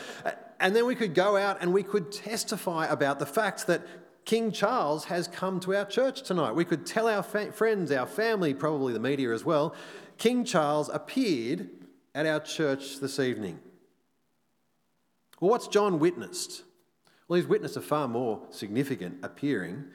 and 0.60 0.76
then 0.76 0.86
we 0.86 0.96
could 0.96 1.16
go 1.16 1.36
out 1.38 1.58
and 1.62 1.74
we 1.74 1.84
could 1.84 2.12
testify 2.12 2.86
about 2.86 3.20
the 3.20 3.26
fact 3.26 3.68
that 3.68 3.82
King 4.26 4.52
Charles 4.52 5.06
has 5.06 5.28
come 5.28 5.60
to 5.62 5.76
our 5.76 5.86
church 5.86 6.22
tonight. 6.22 6.52
We 6.52 6.66
could 6.66 6.86
tell 6.86 7.08
our 7.08 7.24
fa- 7.24 7.52
friends, 7.52 7.92
our 7.92 8.06
family, 8.06 8.54
probably 8.54 8.94
the 8.94 9.00
media 9.00 9.34
as 9.34 9.44
well, 9.44 9.74
King 10.18 10.44
Charles 10.44 10.90
appeared 10.90 11.70
at 12.14 12.26
our 12.26 12.40
church 12.40 13.00
this 13.00 13.20
evening. 13.20 13.60
Well, 15.40 15.50
what's 15.50 15.68
John 15.68 16.00
witnessed? 16.00 16.64
Well, 17.28 17.38
he's 17.38 17.48
witnessed 17.48 17.78
a 17.78 17.82
far 17.82 18.08
more 18.08 18.42
significant 18.50 19.20
appearing. 19.24 19.86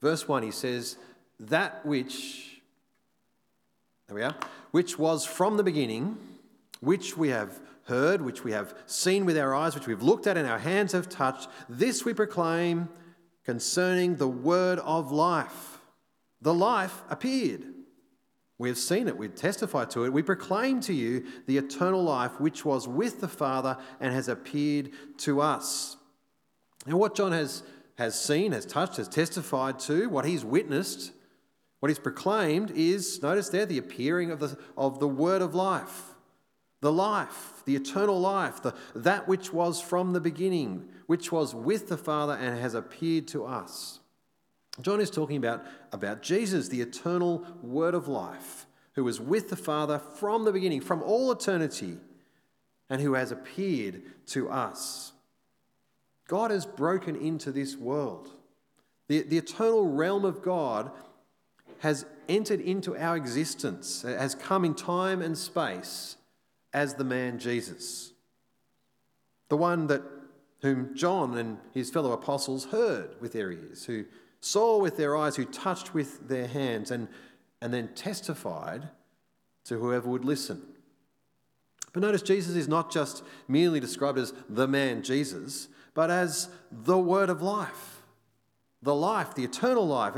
Verse 0.00 0.26
1, 0.26 0.42
he 0.42 0.50
says, 0.50 0.96
That 1.38 1.86
which, 1.86 2.57
there 4.08 4.16
we 4.16 4.22
are, 4.22 4.34
which 4.70 4.98
was 4.98 5.24
from 5.26 5.56
the 5.58 5.62
beginning, 5.62 6.16
which 6.80 7.16
we 7.16 7.28
have 7.28 7.60
heard, 7.84 8.22
which 8.22 8.42
we 8.42 8.52
have 8.52 8.74
seen 8.86 9.26
with 9.26 9.36
our 9.36 9.54
eyes, 9.54 9.74
which 9.74 9.86
we've 9.86 10.02
looked 10.02 10.26
at 10.26 10.36
and 10.36 10.48
our 10.48 10.58
hands 10.58 10.92
have 10.92 11.08
touched, 11.08 11.48
this 11.68 12.04
we 12.04 12.14
proclaim 12.14 12.88
concerning 13.44 14.16
the 14.16 14.28
word 14.28 14.78
of 14.80 15.12
life. 15.12 15.78
The 16.40 16.54
life 16.54 17.02
appeared. 17.10 17.64
We 18.56 18.68
have 18.68 18.78
seen 18.78 19.08
it, 19.08 19.16
we 19.16 19.28
testify 19.28 19.84
to 19.86 20.04
it. 20.04 20.12
We 20.12 20.22
proclaim 20.22 20.80
to 20.82 20.92
you 20.92 21.26
the 21.46 21.58
eternal 21.58 22.02
life 22.02 22.40
which 22.40 22.64
was 22.64 22.88
with 22.88 23.20
the 23.20 23.28
Father 23.28 23.76
and 24.00 24.12
has 24.12 24.28
appeared 24.28 24.90
to 25.18 25.40
us. 25.40 25.96
And 26.86 26.98
what 26.98 27.14
John 27.14 27.32
has, 27.32 27.62
has 27.98 28.20
seen, 28.20 28.52
has 28.52 28.64
touched, 28.64 28.96
has 28.96 29.08
testified 29.08 29.78
to, 29.80 30.08
what 30.08 30.24
he's 30.24 30.44
witnessed, 30.44 31.12
what 31.80 31.88
he's 31.88 31.98
proclaimed 31.98 32.72
is, 32.72 33.22
notice 33.22 33.48
there, 33.48 33.66
the 33.66 33.78
appearing 33.78 34.30
of 34.30 34.40
the, 34.40 34.58
of 34.76 34.98
the 34.98 35.08
word 35.08 35.42
of 35.42 35.54
life. 35.54 36.14
The 36.80 36.92
life, 36.92 37.62
the 37.64 37.74
eternal 37.74 38.20
life, 38.20 38.62
the, 38.62 38.74
that 38.94 39.26
which 39.26 39.52
was 39.52 39.80
from 39.80 40.12
the 40.12 40.20
beginning, 40.20 40.88
which 41.06 41.32
was 41.32 41.54
with 41.54 41.88
the 41.88 41.96
Father 41.96 42.34
and 42.34 42.58
has 42.58 42.74
appeared 42.74 43.26
to 43.28 43.44
us. 43.44 43.98
John 44.80 45.00
is 45.00 45.10
talking 45.10 45.36
about, 45.36 45.64
about 45.92 46.22
Jesus, 46.22 46.68
the 46.68 46.80
eternal 46.80 47.44
Word 47.62 47.94
of 47.94 48.06
life, 48.06 48.66
who 48.92 49.02
was 49.02 49.20
with 49.20 49.48
the 49.48 49.56
Father 49.56 49.98
from 49.98 50.44
the 50.44 50.52
beginning, 50.52 50.80
from 50.80 51.02
all 51.02 51.32
eternity, 51.32 51.98
and 52.88 53.02
who 53.02 53.14
has 53.14 53.32
appeared 53.32 54.02
to 54.26 54.48
us. 54.48 55.12
God 56.28 56.50
has 56.52 56.64
broken 56.64 57.16
into 57.16 57.50
this 57.50 57.76
world. 57.76 58.30
The, 59.08 59.22
the 59.22 59.38
eternal 59.38 59.86
realm 59.86 60.24
of 60.24 60.42
God 60.42 60.92
has 61.80 62.04
entered 62.28 62.60
into 62.60 62.96
our 62.96 63.16
existence, 63.16 64.02
has 64.02 64.34
come 64.34 64.64
in 64.64 64.74
time 64.74 65.22
and 65.22 65.36
space 65.36 66.16
as 66.72 66.94
the 66.94 67.04
man 67.04 67.38
Jesus. 67.38 68.12
The 69.48 69.56
one 69.56 69.86
that 69.86 70.02
whom 70.60 70.94
John 70.94 71.36
and 71.36 71.58
his 71.72 71.90
fellow 71.90 72.12
apostles 72.12 72.66
heard 72.66 73.20
with 73.20 73.32
their 73.32 73.50
ears, 73.50 73.84
who 73.84 74.04
saw 74.40 74.78
with 74.78 74.96
their 74.96 75.16
eyes, 75.16 75.36
who 75.36 75.44
touched 75.44 75.94
with 75.94 76.28
their 76.28 76.46
hands, 76.46 76.90
and, 76.90 77.08
and 77.60 77.72
then 77.72 77.88
testified 77.94 78.88
to 79.64 79.78
whoever 79.78 80.08
would 80.08 80.24
listen. 80.24 80.62
But 81.92 82.02
notice 82.02 82.22
Jesus 82.22 82.56
is 82.56 82.68
not 82.68 82.90
just 82.90 83.22
merely 83.46 83.80
described 83.80 84.18
as 84.18 84.32
the 84.48 84.68
man 84.68 85.02
Jesus, 85.02 85.68
but 85.94 86.10
as 86.10 86.48
the 86.70 86.98
word 86.98 87.30
of 87.30 87.42
life, 87.42 87.97
the 88.82 88.94
life, 88.94 89.34
the 89.34 89.44
eternal 89.44 89.86
life. 89.86 90.14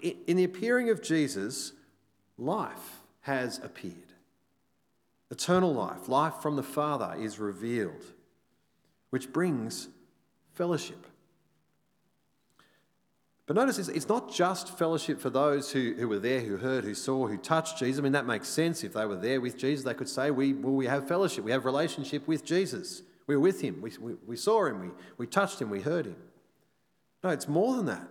In 0.00 0.36
the 0.36 0.44
appearing 0.44 0.90
of 0.90 1.02
Jesus, 1.02 1.72
life 2.38 3.00
has 3.22 3.58
appeared. 3.58 3.94
Eternal 5.30 5.72
life, 5.74 6.08
life 6.08 6.34
from 6.40 6.56
the 6.56 6.62
Father, 6.62 7.14
is 7.18 7.38
revealed, 7.38 8.04
which 9.10 9.32
brings 9.32 9.88
fellowship. 10.52 11.06
But 13.46 13.56
notice 13.56 13.88
it's 13.88 14.08
not 14.08 14.32
just 14.32 14.78
fellowship 14.78 15.20
for 15.20 15.28
those 15.28 15.70
who, 15.70 15.94
who 15.98 16.08
were 16.08 16.18
there, 16.18 16.40
who 16.40 16.56
heard, 16.56 16.84
who 16.84 16.94
saw, 16.94 17.26
who 17.26 17.36
touched 17.36 17.78
Jesus. 17.78 17.98
I 18.00 18.02
mean, 18.02 18.12
that 18.12 18.26
makes 18.26 18.48
sense. 18.48 18.82
If 18.84 18.94
they 18.94 19.04
were 19.04 19.16
there 19.16 19.40
with 19.40 19.58
Jesus, 19.58 19.84
they 19.84 19.92
could 19.92 20.08
say, 20.08 20.30
we, 20.30 20.54
well, 20.54 20.72
we 20.72 20.86
have 20.86 21.06
fellowship, 21.06 21.44
we 21.44 21.50
have 21.50 21.66
relationship 21.66 22.26
with 22.26 22.44
Jesus. 22.44 23.02
We 23.26 23.36
were 23.36 23.42
with 23.42 23.60
him, 23.60 23.80
we, 23.82 23.90
we, 24.00 24.14
we 24.26 24.36
saw 24.36 24.66
him, 24.66 24.80
we, 24.80 24.88
we 25.18 25.26
touched 25.26 25.60
him, 25.60 25.68
we 25.68 25.80
heard 25.80 26.06
him. 26.06 26.16
No, 27.24 27.30
it's 27.30 27.48
more 27.48 27.74
than 27.74 27.86
that. 27.86 28.06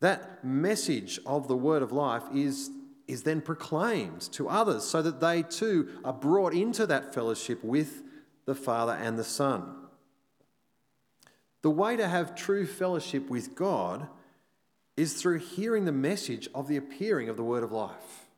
That 0.00 0.44
message 0.44 1.18
of 1.24 1.48
the 1.48 1.56
word 1.56 1.82
of 1.82 1.90
life 1.90 2.22
is, 2.34 2.70
is 3.08 3.22
then 3.22 3.40
proclaimed 3.40 4.20
to 4.32 4.48
others 4.48 4.84
so 4.84 5.00
that 5.00 5.20
they 5.20 5.42
too 5.42 5.88
are 6.04 6.12
brought 6.12 6.52
into 6.52 6.86
that 6.86 7.14
fellowship 7.14 7.64
with 7.64 8.02
the 8.44 8.54
Father 8.54 8.92
and 8.92 9.18
the 9.18 9.24
Son. 9.24 9.74
The 11.62 11.70
way 11.70 11.96
to 11.96 12.06
have 12.06 12.34
true 12.34 12.66
fellowship 12.66 13.30
with 13.30 13.54
God 13.54 14.06
is 14.96 15.14
through 15.14 15.38
hearing 15.38 15.86
the 15.86 15.92
message 15.92 16.48
of 16.54 16.68
the 16.68 16.76
appearing 16.76 17.30
of 17.30 17.38
the 17.38 17.44
word 17.44 17.62
of 17.62 17.72
life. 17.72 18.28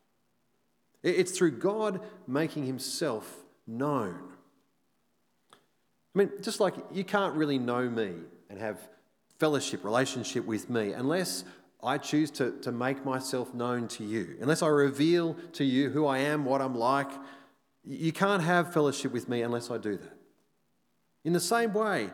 It's 1.03 1.37
through 1.37 1.59
God 1.59 2.01
making 2.29 2.67
himself 2.67 3.37
known. 3.67 4.17
I 6.15 6.19
mean, 6.19 6.31
just 6.41 6.61
like 6.61 6.75
you 6.93 7.03
can't 7.03 7.35
really 7.35 7.59
know 7.59 7.89
me 7.89 8.12
and 8.49 8.61
have 8.61 8.79
fellowship, 9.39 9.85
relationship 9.85 10.45
with 10.45 10.71
me 10.71 10.93
unless 10.93 11.45
I 11.83 11.99
choose 11.99 12.31
to, 12.33 12.53
to 12.61 12.71
make 12.71 13.05
myself 13.05 13.53
known 13.53 13.89
to 13.89 14.05
you, 14.05 14.37
unless 14.41 14.62
I 14.62 14.69
reveal 14.69 15.35
to 15.55 15.65
you 15.65 15.91
who 15.91 16.07
I 16.07 16.19
am, 16.19 16.45
what 16.45 16.62
I'm 16.62 16.77
like. 16.77 17.11
You 17.85 18.12
can't 18.12 18.43
have 18.43 18.73
fellowship 18.73 19.12
with 19.12 19.29
me 19.29 19.43
unless 19.43 19.71
I 19.71 19.79
do 19.79 19.97
that. 19.97 20.17
In 21.25 21.33
the 21.33 21.41
same 21.41 21.73
way, 21.73 22.11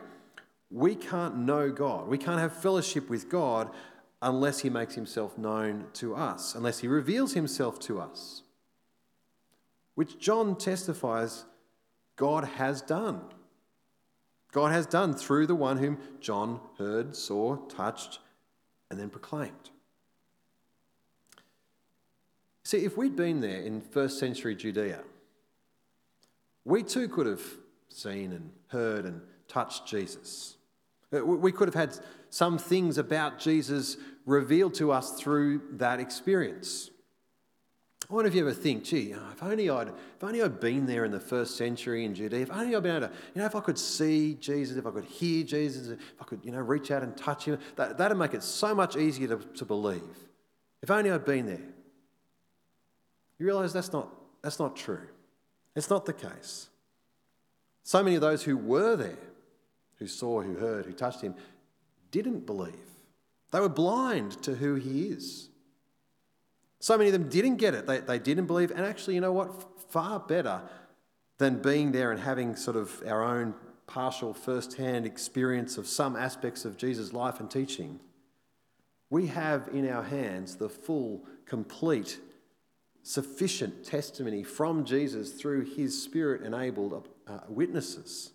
we 0.71 0.95
can't 0.95 1.37
know 1.37 1.69
God, 1.69 2.07
we 2.07 2.17
can't 2.17 2.39
have 2.39 2.53
fellowship 2.53 3.09
with 3.09 3.29
God 3.29 3.69
unless 4.21 4.59
he 4.59 4.69
makes 4.69 4.95
himself 4.95 5.37
known 5.37 5.85
to 5.93 6.15
us, 6.15 6.55
unless 6.55 6.79
he 6.79 6.87
reveals 6.87 7.33
himself 7.33 7.79
to 7.79 7.99
us, 7.99 8.43
which 9.95 10.19
John 10.19 10.55
testifies 10.57 11.45
God 12.15 12.43
has 12.43 12.81
done. 12.81 13.21
God 14.51 14.71
has 14.71 14.85
done 14.85 15.13
through 15.13 15.47
the 15.47 15.55
one 15.55 15.77
whom 15.77 15.99
John 16.19 16.59
heard, 16.77 17.15
saw, 17.15 17.57
touched, 17.67 18.19
and 18.89 18.99
then 18.99 19.09
proclaimed. 19.09 19.69
See, 22.63 22.85
if 22.85 22.97
we'd 22.97 23.15
been 23.15 23.41
there 23.41 23.61
in 23.61 23.81
first 23.81 24.19
century 24.19 24.55
Judea, 24.55 25.01
we 26.65 26.83
too 26.83 27.07
could 27.07 27.25
have 27.25 27.41
seen 27.89 28.31
and 28.31 28.51
heard 28.67 29.05
and 29.05 29.21
touched 29.47 29.87
Jesus. 29.87 30.55
Uh, 31.11 31.25
we 31.25 31.51
could 31.51 31.67
have 31.67 31.75
had 31.75 31.97
some 32.29 32.57
things 32.57 32.97
about 32.97 33.39
Jesus 33.39 33.97
revealed 34.25 34.75
to 34.75 34.91
us 34.91 35.19
through 35.19 35.61
that 35.73 35.99
experience. 35.99 36.91
I 38.09 38.13
wonder 38.15 38.27
if 38.27 38.33
you 38.33 38.41
ever 38.41 38.53
think, 38.53 38.85
gee, 38.85 39.11
if 39.11 39.43
only 39.43 39.69
I'd, 39.69 39.89
if 39.89 40.23
only 40.23 40.41
I'd 40.41 40.59
been 40.59 40.87
there 40.87 41.05
in 41.05 41.11
the 41.11 41.19
first 41.19 41.57
century 41.57 42.05
in 42.05 42.15
Judea, 42.15 42.41
if 42.41 42.51
only 42.51 42.75
I'd 42.75 42.81
been 42.81 42.95
able 42.95 43.07
to, 43.07 43.13
you 43.35 43.41
know, 43.41 43.45
if 43.45 43.55
I 43.55 43.59
could 43.59 43.77
see 43.77 44.33
Jesus, 44.33 44.77
if 44.77 44.87
I 44.87 44.89
could 44.89 45.05
hear 45.05 45.43
Jesus, 45.43 45.89
if 45.89 45.99
I 46.19 46.23
could, 46.23 46.39
you 46.43 46.51
know, 46.51 46.59
reach 46.59 46.89
out 46.89 47.03
and 47.03 47.15
touch 47.15 47.45
him, 47.45 47.59
that, 47.75 47.99
that'd 47.99 48.17
make 48.17 48.33
it 48.33 48.41
so 48.41 48.73
much 48.73 48.97
easier 48.97 49.27
to, 49.27 49.37
to 49.37 49.63
believe. 49.63 50.01
If 50.81 50.89
only 50.89 51.11
I'd 51.11 51.23
been 51.23 51.45
there. 51.45 51.61
You 53.37 53.45
realize 53.45 53.73
that's 53.73 53.93
not, 53.93 54.09
that's 54.41 54.57
not 54.57 54.75
true. 54.75 55.07
It's 55.75 55.91
not 55.91 56.05
the 56.05 56.13
case. 56.13 56.69
So 57.83 58.03
many 58.03 58.15
of 58.15 58.21
those 58.21 58.43
who 58.43 58.57
were 58.57 58.95
there, 58.95 59.17
who 59.97 60.07
saw, 60.07 60.41
who 60.41 60.55
heard, 60.55 60.87
who 60.87 60.93
touched 60.93 61.21
him, 61.21 61.35
didn't 62.09 62.47
believe. 62.47 62.73
They 63.51 63.59
were 63.59 63.69
blind 63.69 64.41
to 64.43 64.55
who 64.55 64.75
he 64.75 65.09
is. 65.09 65.49
So 66.79 66.97
many 66.97 67.09
of 67.09 67.13
them 67.13 67.29
didn't 67.29 67.57
get 67.57 67.73
it. 67.73 67.85
They, 67.85 67.99
they 67.99 68.19
didn't 68.19 68.45
believe. 68.45 68.71
And 68.71 68.81
actually, 68.81 69.15
you 69.15 69.21
know 69.21 69.33
what? 69.33 69.91
Far 69.91 70.19
better 70.19 70.61
than 71.37 71.61
being 71.61 71.91
there 71.91 72.11
and 72.11 72.19
having 72.19 72.55
sort 72.55 72.77
of 72.77 73.03
our 73.05 73.23
own 73.23 73.53
partial 73.87 74.33
first 74.33 74.75
hand 74.75 75.05
experience 75.05 75.77
of 75.77 75.87
some 75.87 76.15
aspects 76.15 76.63
of 76.63 76.77
Jesus' 76.77 77.11
life 77.11 77.39
and 77.39 77.49
teaching. 77.49 77.99
We 79.09 79.27
have 79.27 79.69
in 79.73 79.89
our 79.89 80.03
hands 80.03 80.57
the 80.57 80.69
full, 80.69 81.25
complete, 81.45 82.19
sufficient 83.01 83.83
testimony 83.83 84.43
from 84.43 84.85
Jesus 84.85 85.31
through 85.31 85.65
his 85.65 86.01
spirit 86.01 86.43
enabled 86.43 87.07
uh, 87.27 87.39
witnesses. 87.47 88.31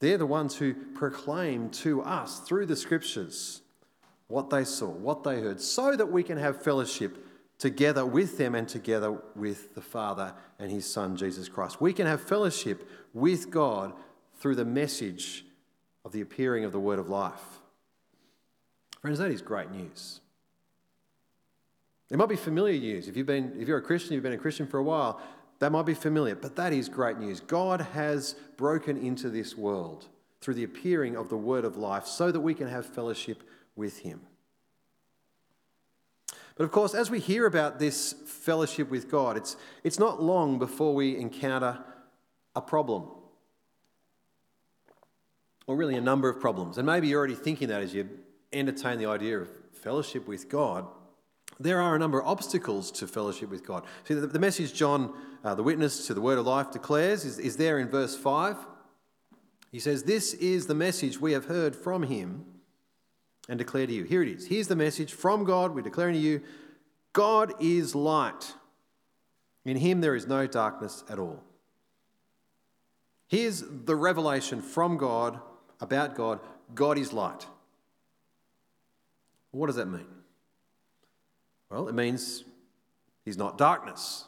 They're 0.00 0.18
the 0.18 0.26
ones 0.26 0.54
who 0.56 0.74
proclaim 0.74 1.70
to 1.70 2.02
us 2.02 2.38
through 2.40 2.66
the 2.66 2.76
scriptures 2.76 3.62
what 4.28 4.50
they 4.50 4.64
saw, 4.64 4.86
what 4.86 5.24
they 5.24 5.40
heard, 5.40 5.60
so 5.60 5.96
that 5.96 6.12
we 6.12 6.22
can 6.22 6.38
have 6.38 6.62
fellowship 6.62 7.26
together 7.58 8.06
with 8.06 8.38
them 8.38 8.54
and 8.54 8.68
together 8.68 9.20
with 9.34 9.74
the 9.74 9.80
Father 9.80 10.32
and 10.58 10.70
His 10.70 10.90
Son, 10.90 11.16
Jesus 11.16 11.48
Christ. 11.48 11.80
We 11.80 11.92
can 11.92 12.06
have 12.06 12.20
fellowship 12.20 12.88
with 13.12 13.50
God 13.50 13.92
through 14.38 14.54
the 14.54 14.64
message 14.64 15.44
of 16.04 16.12
the 16.12 16.20
appearing 16.20 16.64
of 16.64 16.72
the 16.72 16.78
Word 16.78 16.98
of 16.98 17.08
life. 17.08 17.58
Friends, 19.00 19.18
that 19.18 19.30
is 19.30 19.42
great 19.42 19.70
news. 19.70 20.20
It 22.10 22.16
might 22.16 22.28
be 22.28 22.36
familiar 22.36 22.78
news. 22.78 23.08
If, 23.08 23.16
you've 23.16 23.26
been, 23.26 23.54
if 23.58 23.68
you're 23.68 23.78
a 23.78 23.82
Christian, 23.82 24.14
you've 24.14 24.22
been 24.22 24.32
a 24.32 24.38
Christian 24.38 24.66
for 24.66 24.78
a 24.78 24.82
while, 24.82 25.20
that 25.58 25.72
might 25.72 25.86
be 25.86 25.94
familiar, 25.94 26.34
but 26.34 26.56
that 26.56 26.72
is 26.72 26.88
great 26.88 27.18
news. 27.18 27.40
God 27.40 27.80
has 27.80 28.36
broken 28.56 28.96
into 28.96 29.28
this 29.28 29.56
world 29.56 30.06
through 30.40 30.54
the 30.54 30.64
appearing 30.64 31.16
of 31.16 31.28
the 31.28 31.36
Word 31.36 31.64
of 31.64 31.76
life 31.76 32.06
so 32.06 32.30
that 32.30 32.40
we 32.40 32.54
can 32.54 32.68
have 32.68 32.86
fellowship 32.86 33.42
with 33.78 34.00
Him. 34.00 34.20
But 36.56 36.64
of 36.64 36.72
course, 36.72 36.92
as 36.92 37.08
we 37.08 37.20
hear 37.20 37.46
about 37.46 37.78
this 37.78 38.14
fellowship 38.26 38.90
with 38.90 39.08
God, 39.08 39.36
it's, 39.36 39.56
it's 39.84 39.98
not 39.98 40.20
long 40.20 40.58
before 40.58 40.92
we 40.92 41.16
encounter 41.16 41.78
a 42.56 42.60
problem. 42.60 43.08
Or 45.68 45.76
really 45.76 45.94
a 45.94 46.00
number 46.00 46.28
of 46.28 46.40
problems. 46.40 46.76
And 46.76 46.84
maybe 46.84 47.06
you're 47.06 47.18
already 47.18 47.36
thinking 47.36 47.68
that 47.68 47.80
as 47.80 47.94
you 47.94 48.08
entertain 48.52 48.98
the 48.98 49.06
idea 49.06 49.38
of 49.38 49.48
fellowship 49.72 50.26
with 50.26 50.48
God. 50.48 50.86
There 51.60 51.80
are 51.80 51.94
a 51.94 51.98
number 51.98 52.20
of 52.20 52.26
obstacles 52.26 52.90
to 52.92 53.06
fellowship 53.06 53.50
with 53.50 53.64
God. 53.64 53.84
See, 54.04 54.14
the, 54.14 54.26
the 54.26 54.38
message 54.38 54.74
John, 54.74 55.14
uh, 55.44 55.54
the 55.54 55.62
witness 55.62 56.06
to 56.06 56.14
the 56.14 56.20
word 56.20 56.38
of 56.38 56.46
life, 56.46 56.70
declares 56.70 57.24
is, 57.24 57.38
is 57.38 57.56
there 57.56 57.78
in 57.78 57.88
verse 57.88 58.16
5. 58.16 58.56
He 59.70 59.78
says, 59.78 60.04
This 60.04 60.34
is 60.34 60.66
the 60.66 60.74
message 60.74 61.20
we 61.20 61.32
have 61.32 61.46
heard 61.46 61.76
from 61.76 62.04
him 62.04 62.46
and 63.48 63.58
declare 63.58 63.86
to 63.86 63.92
you. 63.92 64.04
Here 64.04 64.22
it 64.22 64.28
is. 64.28 64.46
Here's 64.46 64.68
the 64.68 64.76
message 64.76 65.12
from 65.12 65.44
God. 65.44 65.74
We're 65.74 65.82
declaring 65.82 66.14
to 66.14 66.20
you 66.20 66.42
God 67.12 67.54
is 67.60 67.94
light. 67.94 68.54
In 69.64 69.76
him 69.76 70.00
there 70.00 70.14
is 70.14 70.26
no 70.26 70.46
darkness 70.46 71.04
at 71.08 71.18
all. 71.18 71.42
Here's 73.26 73.62
the 73.62 73.96
revelation 73.96 74.62
from 74.62 74.96
God 74.96 75.38
about 75.80 76.14
God 76.14 76.40
God 76.74 76.98
is 76.98 77.12
light. 77.12 77.46
What 79.50 79.66
does 79.66 79.76
that 79.76 79.86
mean? 79.86 80.06
Well, 81.70 81.88
it 81.88 81.94
means 81.94 82.44
he's 83.24 83.36
not 83.36 83.58
darkness. 83.58 84.24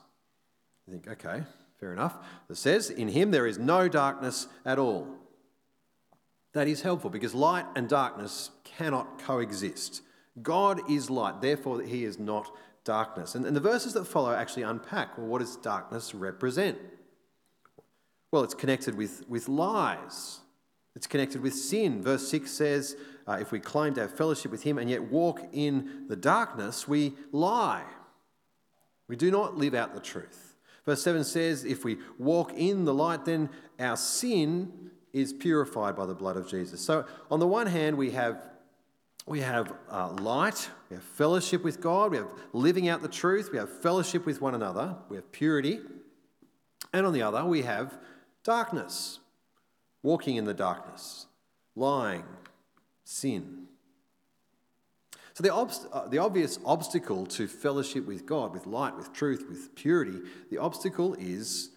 You 0.86 0.94
think, 0.94 1.08
okay, 1.08 1.44
fair 1.78 1.92
enough. 1.92 2.16
It 2.48 2.56
says, 2.56 2.90
in 2.90 3.08
him 3.08 3.30
there 3.30 3.46
is 3.46 3.58
no 3.58 3.88
darkness 3.88 4.46
at 4.64 4.78
all. 4.78 5.06
That 6.52 6.68
is 6.68 6.82
helpful 6.82 7.10
because 7.10 7.34
light 7.34 7.66
and 7.76 7.88
darkness 7.88 8.50
cannot 8.80 9.18
coexist. 9.18 10.00
God 10.40 10.80
is 10.90 11.10
light, 11.10 11.42
therefore, 11.42 11.82
he 11.82 12.04
is 12.04 12.18
not 12.18 12.50
darkness. 12.84 13.34
And, 13.34 13.44
and 13.44 13.54
the 13.54 13.60
verses 13.60 13.92
that 13.92 14.06
follow 14.06 14.34
actually 14.34 14.62
unpack 14.62 15.18
well, 15.18 15.26
what 15.26 15.40
does 15.40 15.56
darkness 15.56 16.14
represent? 16.14 16.78
Well, 18.32 18.42
it's 18.42 18.54
connected 18.54 18.94
with, 18.94 19.28
with 19.28 19.48
lies, 19.48 20.40
it's 20.96 21.06
connected 21.06 21.42
with 21.42 21.54
sin. 21.54 22.02
Verse 22.02 22.26
6 22.28 22.50
says, 22.50 22.96
uh, 23.28 23.36
if 23.38 23.52
we 23.52 23.60
claim 23.60 23.92
to 23.94 24.00
have 24.00 24.16
fellowship 24.16 24.50
with 24.50 24.62
him 24.62 24.78
and 24.78 24.88
yet 24.88 25.02
walk 25.02 25.42
in 25.52 26.06
the 26.08 26.16
darkness, 26.16 26.88
we 26.88 27.12
lie. 27.32 27.84
We 29.08 29.16
do 29.16 29.30
not 29.30 29.58
live 29.58 29.74
out 29.74 29.94
the 29.94 30.00
truth. 30.00 30.56
Verse 30.86 31.02
7 31.02 31.22
says, 31.24 31.64
if 31.64 31.84
we 31.84 31.98
walk 32.18 32.54
in 32.54 32.86
the 32.86 32.94
light, 32.94 33.26
then 33.26 33.50
our 33.78 33.96
sin 33.96 34.90
is 35.12 35.34
purified 35.34 35.94
by 35.96 36.06
the 36.06 36.14
blood 36.14 36.36
of 36.36 36.48
Jesus. 36.48 36.80
So, 36.80 37.04
on 37.30 37.40
the 37.40 37.46
one 37.46 37.66
hand, 37.66 37.98
we 37.98 38.12
have 38.12 38.42
we 39.30 39.38
have 39.38 39.72
uh, 39.88 40.10
light, 40.14 40.68
we 40.88 40.96
have 40.96 41.04
fellowship 41.04 41.62
with 41.62 41.80
God, 41.80 42.10
we 42.10 42.16
have 42.16 42.26
living 42.52 42.88
out 42.88 43.00
the 43.00 43.06
truth, 43.06 43.50
we 43.52 43.58
have 43.58 43.70
fellowship 43.70 44.26
with 44.26 44.40
one 44.40 44.56
another, 44.56 44.96
we 45.08 45.14
have 45.14 45.30
purity. 45.30 45.78
And 46.92 47.06
on 47.06 47.12
the 47.12 47.22
other, 47.22 47.44
we 47.44 47.62
have 47.62 47.96
darkness, 48.42 49.20
walking 50.02 50.34
in 50.34 50.46
the 50.46 50.52
darkness, 50.52 51.26
lying, 51.76 52.24
sin. 53.04 53.68
So, 55.34 55.44
the, 55.44 55.54
uh, 55.54 56.08
the 56.08 56.18
obvious 56.18 56.58
obstacle 56.64 57.24
to 57.26 57.46
fellowship 57.46 58.08
with 58.08 58.26
God, 58.26 58.52
with 58.52 58.66
light, 58.66 58.96
with 58.96 59.12
truth, 59.12 59.44
with 59.48 59.76
purity, 59.76 60.22
the 60.50 60.58
obstacle 60.58 61.14
is 61.14 61.70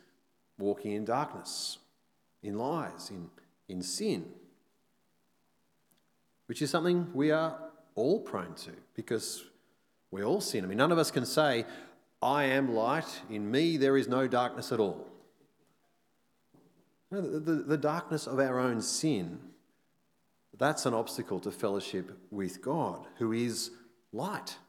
walking 0.58 0.94
in 0.94 1.06
darkness, 1.06 1.78
in 2.42 2.58
lies, 2.58 3.12
in, 3.12 3.30
in 3.70 3.84
sin, 3.84 4.26
which 6.54 6.62
is 6.62 6.70
something 6.70 7.10
we 7.16 7.32
are 7.32 7.58
all 7.96 8.20
prone 8.20 8.54
to 8.54 8.70
because 8.94 9.44
we 10.12 10.24
all 10.24 10.40
sin. 10.40 10.64
I 10.64 10.68
mean, 10.68 10.78
none 10.78 10.92
of 10.92 11.00
us 11.00 11.10
can 11.10 11.26
say, 11.26 11.66
I 12.22 12.44
am 12.44 12.76
light, 12.76 13.22
in 13.28 13.50
me 13.50 13.76
there 13.76 13.98
is 13.98 14.08
no 14.08 14.28
darkness 14.28 14.72
at 14.72 14.80
all. 14.80 15.08
No, 17.10 17.22
the, 17.22 17.40
the, 17.40 17.54
the 17.64 17.78
darkness 17.78 18.28
of 18.28 18.40
our 18.40 18.60
own 18.60 18.84
sin, 18.84 19.40
that's 20.56 20.86
an 20.86 20.94
obstacle 20.94 21.40
to 21.40 21.50
fellowship 21.50 22.12
with 22.30 22.62
God, 22.62 23.08
who 23.18 23.32
is 23.32 23.72
light. 24.12 24.60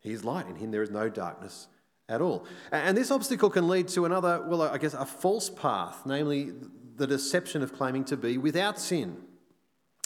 He 0.00 0.10
is 0.10 0.24
light, 0.24 0.46
in 0.46 0.56
him 0.56 0.70
there 0.70 0.82
is 0.82 0.90
no 0.90 1.10
darkness 1.10 1.68
at 2.08 2.22
all. 2.22 2.46
And 2.72 2.96
this 2.96 3.10
obstacle 3.10 3.50
can 3.50 3.68
lead 3.68 3.88
to 3.88 4.06
another, 4.06 4.42
well, 4.46 4.62
I 4.62 4.78
guess, 4.78 4.94
a 4.94 5.04
false 5.04 5.50
path, 5.50 6.06
namely 6.06 6.54
the 6.96 7.06
deception 7.06 7.60
of 7.60 7.74
claiming 7.74 8.06
to 8.06 8.16
be 8.16 8.38
without 8.38 8.80
sin. 8.80 9.18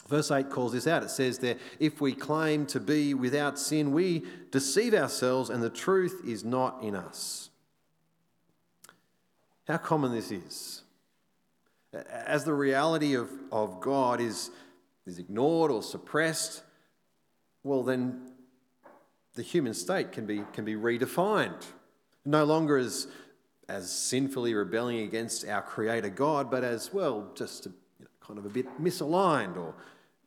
Verse 0.09 0.31
8 0.31 0.49
calls 0.49 0.73
this 0.73 0.87
out. 0.87 1.03
It 1.03 1.11
says 1.11 1.39
there, 1.39 1.57
if 1.79 2.01
we 2.01 2.15
claim 2.15 2.65
to 2.67 2.81
be 2.81 3.13
without 3.13 3.59
sin, 3.59 3.93
we 3.93 4.25
deceive 4.51 4.95
ourselves 4.95 5.51
and 5.51 5.63
the 5.63 5.71
truth 5.71 6.23
is 6.27 6.45
not 6.45 6.83
in 6.83 6.97
us. 6.97 7.51
How 9.67 9.77
common 9.77 10.13
this 10.13 10.31
is. 10.31 10.83
As 12.11 12.45
the 12.45 12.55
reality 12.55 13.15
of, 13.15 13.31
of 13.53 13.81
God 13.81 14.21
is, 14.21 14.51
is 15.07 15.19
ignored 15.19 15.71
or 15.71 15.83
suppressed, 15.83 16.63
well, 17.63 17.83
then 17.83 18.33
the 19.35 19.43
human 19.43 19.75
state 19.75 20.11
can 20.13 20.25
be, 20.25 20.43
can 20.55 20.65
be 20.65 20.75
redefined 20.75 21.67
no 22.25 22.45
longer 22.45 22.77
as, 22.77 23.09
as 23.69 23.91
sinfully 23.91 24.55
rebelling 24.55 25.01
against 25.01 25.47
our 25.49 25.63
Creator 25.63 26.11
God, 26.11 26.51
but 26.51 26.65
as, 26.65 26.93
well, 26.93 27.31
just 27.35 27.67
a, 27.67 27.69
you 27.99 28.05
know, 28.05 28.11
kind 28.21 28.39
of 28.39 28.47
a 28.47 28.51
bit 28.51 28.67
misaligned 28.81 29.57
or 29.57 29.75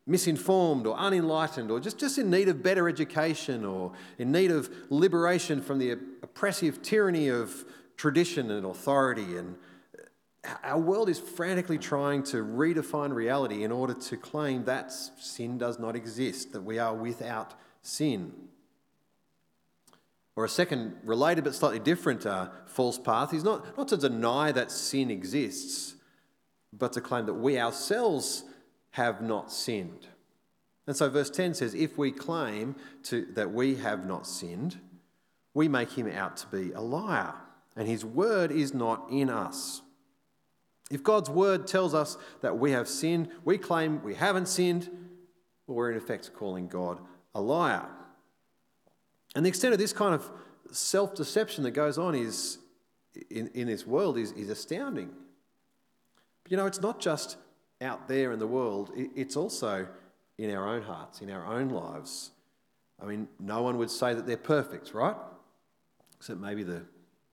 misinformed 0.08 0.88
or 0.88 0.98
unenlightened 0.98 1.70
or 1.70 1.80
just, 1.80 1.98
just 1.98 2.18
in 2.18 2.30
need 2.30 2.50
of 2.50 2.64
better 2.64 2.90
education 2.90 3.64
or 3.64 3.92
in 4.18 4.32
need 4.32 4.52
of 4.52 4.70
liberation 4.90 5.62
from 5.62 5.80
the 5.80 5.92
oppressive 6.24 6.82
tyranny 6.82 7.28
of 7.28 7.66
tradition 7.98 8.50
and 8.52 8.66
authority. 8.66 9.38
And 9.38 9.56
our 10.64 10.80
world 10.80 11.08
is 11.08 11.20
frantically 11.20 11.78
trying 11.78 12.24
to 12.24 12.38
redefine 12.38 13.14
reality 13.14 13.64
in 13.64 13.72
order 13.72 13.94
to 13.94 14.18
claim 14.18 14.66
that 14.66 14.92
sin 14.92 15.58
does 15.58 15.78
not 15.78 15.96
exist, 15.96 16.52
that 16.54 16.62
we 16.62 16.80
are 16.80 16.96
without 16.96 17.54
sin. 17.84 18.34
Or 20.36 20.46
a 20.46 20.50
second, 20.50 20.96
related 21.04 21.44
but 21.44 21.54
slightly 21.54 21.80
different 21.80 22.26
uh, 22.26 22.50
false 22.66 22.98
path 22.98 23.34
is 23.34 23.44
not, 23.44 23.78
not 23.78 23.90
to 23.90 23.98
deny 23.98 24.52
that 24.52 24.72
sin 24.72 25.12
exists, 25.12 25.96
but 26.74 26.94
to 26.94 27.02
claim 27.02 27.26
that 27.28 27.34
we 27.34 27.60
ourselves 27.60 28.44
have 28.92 29.22
not 29.22 29.52
sinned. 29.52 30.08
And 30.88 30.96
so 30.96 31.10
verse 31.10 31.30
10 31.30 31.54
says, 31.54 31.74
If 31.74 31.98
we 31.98 32.12
claim 32.12 32.76
to, 33.04 33.26
that 33.34 33.52
we 33.52 33.76
have 33.76 34.06
not 34.06 34.28
sinned, 34.28 34.80
we 35.54 35.68
make 35.68 35.92
him 35.92 36.10
out 36.10 36.38
to 36.38 36.48
be 36.48 36.72
a 36.72 36.82
liar, 36.82 37.34
and 37.76 37.88
his 37.88 38.04
word 38.06 38.52
is 38.52 38.74
not 38.74 39.08
in 39.10 39.30
us. 39.30 39.82
If 40.90 41.04
God's 41.04 41.30
word 41.30 41.68
tells 41.68 41.94
us 41.94 42.18
that 42.42 42.58
we 42.58 42.72
have 42.72 42.88
sinned, 42.88 43.30
we 43.46 43.58
claim 43.58 44.04
we 44.04 44.16
haven't 44.16 44.48
sinned, 44.48 44.90
well, 45.66 45.78
we're 45.78 45.92
in 45.92 45.98
effect 45.98 46.32
calling 46.34 46.68
God 46.68 47.00
a 47.34 47.42
liar. 47.42 47.88
And 49.36 49.46
the 49.46 49.50
extent 49.50 49.74
of 49.74 49.80
this 49.80 49.94
kind 49.94 50.14
of 50.14 50.30
self 50.72 51.16
deception 51.16 51.64
that 51.64 51.72
goes 51.72 51.98
on 51.98 52.16
is, 52.16 52.58
in, 53.30 53.48
in 53.54 53.68
this 53.68 53.88
world 53.88 54.18
is, 54.18 54.34
is 54.34 54.50
astounding. 54.50 55.10
But 56.44 56.52
you 56.52 56.58
know, 56.58 56.66
it's 56.66 56.82
not 56.82 57.00
just 57.00 57.38
out 57.82 58.08
there 58.08 58.32
in 58.32 58.40
the 58.40 58.48
world, 58.48 58.92
it's 58.96 59.36
also 59.36 59.88
in 60.38 60.54
our 60.56 60.68
own 60.68 60.82
hearts, 60.82 61.22
in 61.22 61.30
our 61.30 61.46
own 61.46 61.70
lives. 61.70 62.32
I 63.02 63.06
mean, 63.06 63.28
no 63.40 63.62
one 63.64 63.78
would 63.78 63.90
say 63.90 64.14
that 64.14 64.26
they're 64.26 64.38
perfect, 64.38 64.94
right? 64.94 65.16
Except 66.18 66.40
maybe 66.40 66.64
the 66.64 66.84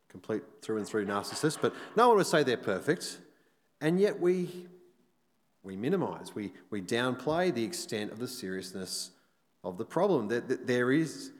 complete 0.08 0.42
through 0.62 0.78
and 0.78 0.86
through 0.86 1.06
narcissist, 1.06 1.58
but 1.60 1.74
no 1.96 2.08
one 2.08 2.16
would 2.16 2.26
say 2.26 2.42
they're 2.42 2.56
perfect. 2.56 3.18
And 3.80 4.00
yet 4.00 4.18
we, 4.18 4.66
we 5.62 5.76
minimize, 5.76 6.34
we, 6.34 6.52
we 6.70 6.80
downplay 6.80 7.52
the 7.52 7.64
extent 7.64 8.10
of 8.10 8.18
the 8.18 8.28
seriousness 8.28 9.10
of 9.62 9.76
the 9.76 9.84
problem. 9.84 10.28
There, 10.28 10.40
there, 10.40 10.90
is, 10.90 11.32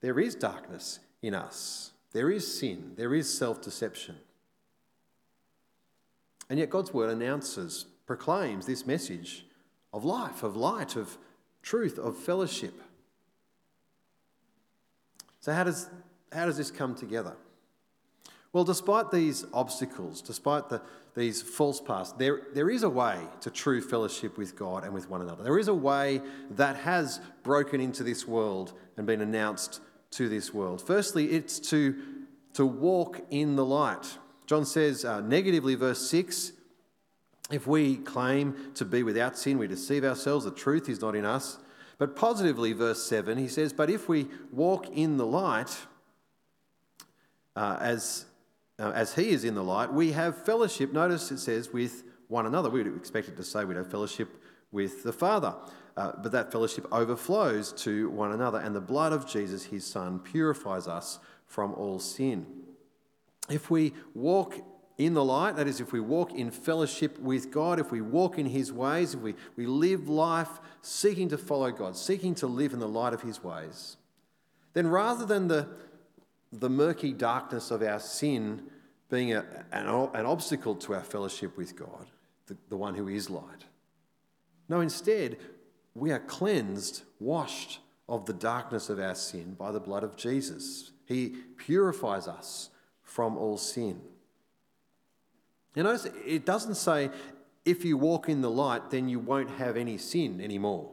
there 0.00 0.18
is 0.18 0.34
darkness 0.34 0.98
in 1.22 1.34
us, 1.34 1.92
there 2.12 2.30
is 2.30 2.58
sin, 2.58 2.92
there 2.96 3.14
is 3.14 3.32
self 3.32 3.62
deception. 3.62 4.16
And 6.48 6.58
yet 6.58 6.70
God's 6.70 6.92
word 6.94 7.10
announces, 7.10 7.86
proclaims 8.06 8.66
this 8.66 8.86
message 8.86 9.44
of 9.92 10.04
life, 10.04 10.42
of 10.42 10.56
light, 10.56 10.96
of 10.96 11.18
truth, 11.62 11.98
of 11.98 12.16
fellowship. 12.16 12.80
So, 15.40 15.52
how 15.52 15.64
does, 15.64 15.88
how 16.32 16.46
does 16.46 16.56
this 16.56 16.70
come 16.70 16.94
together? 16.94 17.36
Well, 18.52 18.64
despite 18.64 19.10
these 19.10 19.44
obstacles, 19.52 20.22
despite 20.22 20.68
the, 20.68 20.80
these 21.14 21.42
false 21.42 21.80
paths, 21.80 22.12
there, 22.12 22.42
there 22.54 22.70
is 22.70 22.84
a 22.84 22.88
way 22.88 23.18
to 23.42 23.50
true 23.50 23.82
fellowship 23.82 24.38
with 24.38 24.56
God 24.56 24.84
and 24.84 24.94
with 24.94 25.10
one 25.10 25.20
another. 25.20 25.44
There 25.44 25.58
is 25.58 25.68
a 25.68 25.74
way 25.74 26.22
that 26.52 26.76
has 26.76 27.20
broken 27.42 27.80
into 27.80 28.02
this 28.02 28.26
world 28.26 28.72
and 28.96 29.06
been 29.06 29.20
announced 29.20 29.80
to 30.12 30.28
this 30.28 30.54
world. 30.54 30.80
Firstly, 30.80 31.32
it's 31.32 31.58
to, 31.70 31.96
to 32.54 32.64
walk 32.64 33.20
in 33.30 33.56
the 33.56 33.64
light. 33.64 34.18
John 34.46 34.64
says 34.64 35.04
uh, 35.04 35.20
negatively, 35.20 35.74
verse 35.74 36.08
6 36.08 36.52
if 37.50 37.66
we 37.66 37.96
claim 37.96 38.72
to 38.74 38.84
be 38.84 39.02
without 39.02 39.38
sin, 39.38 39.58
we 39.58 39.68
deceive 39.68 40.04
ourselves, 40.04 40.44
the 40.44 40.50
truth 40.50 40.88
is 40.88 41.00
not 41.00 41.14
in 41.14 41.24
us. 41.24 41.58
But 41.98 42.16
positively, 42.16 42.72
verse 42.72 43.02
7, 43.04 43.38
he 43.38 43.48
says, 43.48 43.72
But 43.72 43.88
if 43.88 44.08
we 44.08 44.26
walk 44.52 44.88
in 44.88 45.16
the 45.16 45.26
light, 45.26 45.76
uh, 47.54 47.78
as 47.80 48.26
uh, 48.78 48.92
as 48.94 49.14
he 49.14 49.30
is 49.30 49.44
in 49.44 49.54
the 49.54 49.64
light, 49.64 49.92
we 49.92 50.12
have 50.12 50.36
fellowship, 50.44 50.92
notice 50.92 51.30
it 51.30 51.38
says, 51.38 51.72
with 51.72 52.04
one 52.28 52.46
another. 52.46 52.68
We 52.68 52.82
would 52.82 52.96
expect 52.96 53.28
it 53.28 53.36
to 53.36 53.42
say 53.42 53.64
we'd 53.64 53.76
have 53.76 53.90
fellowship 53.90 54.28
with 54.70 55.02
the 55.02 55.12
Father. 55.12 55.54
Uh, 55.96 56.12
but 56.22 56.30
that 56.32 56.52
fellowship 56.52 56.86
overflows 56.92 57.72
to 57.72 58.10
one 58.10 58.32
another, 58.32 58.58
and 58.58 58.76
the 58.76 58.80
blood 58.80 59.14
of 59.14 59.26
Jesus, 59.26 59.64
his 59.64 59.86
Son, 59.86 60.18
purifies 60.18 60.86
us 60.86 61.18
from 61.46 61.72
all 61.72 61.98
sin. 61.98 62.46
If 63.48 63.70
we 63.70 63.94
walk 64.14 64.56
in 64.98 65.14
the 65.14 65.24
light, 65.24 65.56
that 65.56 65.66
is, 65.66 65.80
if 65.80 65.92
we 65.92 66.00
walk 66.00 66.32
in 66.32 66.50
fellowship 66.50 67.18
with 67.18 67.50
God, 67.50 67.78
if 67.78 67.90
we 67.90 68.00
walk 68.00 68.38
in 68.38 68.46
his 68.46 68.72
ways, 68.72 69.14
if 69.14 69.20
we, 69.20 69.34
we 69.56 69.66
live 69.66 70.08
life 70.08 70.48
seeking 70.80 71.28
to 71.28 71.38
follow 71.38 71.70
God, 71.70 71.96
seeking 71.96 72.34
to 72.36 72.46
live 72.46 72.72
in 72.72 72.78
the 72.78 72.88
light 72.88 73.12
of 73.12 73.20
his 73.20 73.44
ways, 73.44 73.96
then 74.72 74.86
rather 74.86 75.26
than 75.26 75.48
the 75.48 75.68
the 76.52 76.70
murky 76.70 77.12
darkness 77.12 77.70
of 77.70 77.82
our 77.82 78.00
sin 78.00 78.62
being 79.10 79.32
a, 79.32 79.44
an, 79.72 79.86
an, 79.86 80.26
obstacle 80.26 80.74
to 80.74 80.94
our 80.94 81.02
fellowship 81.02 81.56
with 81.56 81.76
God, 81.76 82.06
the, 82.46 82.56
the 82.68 82.76
one 82.76 82.94
who 82.94 83.08
is 83.08 83.30
light. 83.30 83.64
No, 84.68 84.80
instead, 84.80 85.38
we 85.94 86.10
are 86.10 86.18
cleansed, 86.18 87.02
washed 87.20 87.80
of 88.08 88.26
the 88.26 88.32
darkness 88.32 88.88
of 88.88 88.98
our 88.98 89.14
sin 89.14 89.54
by 89.54 89.70
the 89.70 89.80
blood 89.80 90.02
of 90.02 90.16
Jesus. 90.16 90.90
He 91.06 91.36
purifies 91.56 92.26
us 92.26 92.70
from 93.02 93.36
all 93.36 93.58
sin. 93.58 94.00
You 95.76 95.82
notice 95.82 96.08
it 96.26 96.44
doesn't 96.46 96.74
say 96.74 97.10
if 97.64 97.84
you 97.84 97.98
walk 97.98 98.28
in 98.28 98.40
the 98.40 98.50
light, 98.50 98.90
then 98.90 99.08
you 99.08 99.20
won't 99.20 99.50
have 99.50 99.76
any 99.76 99.98
sin 99.98 100.40
anymore. 100.40 100.90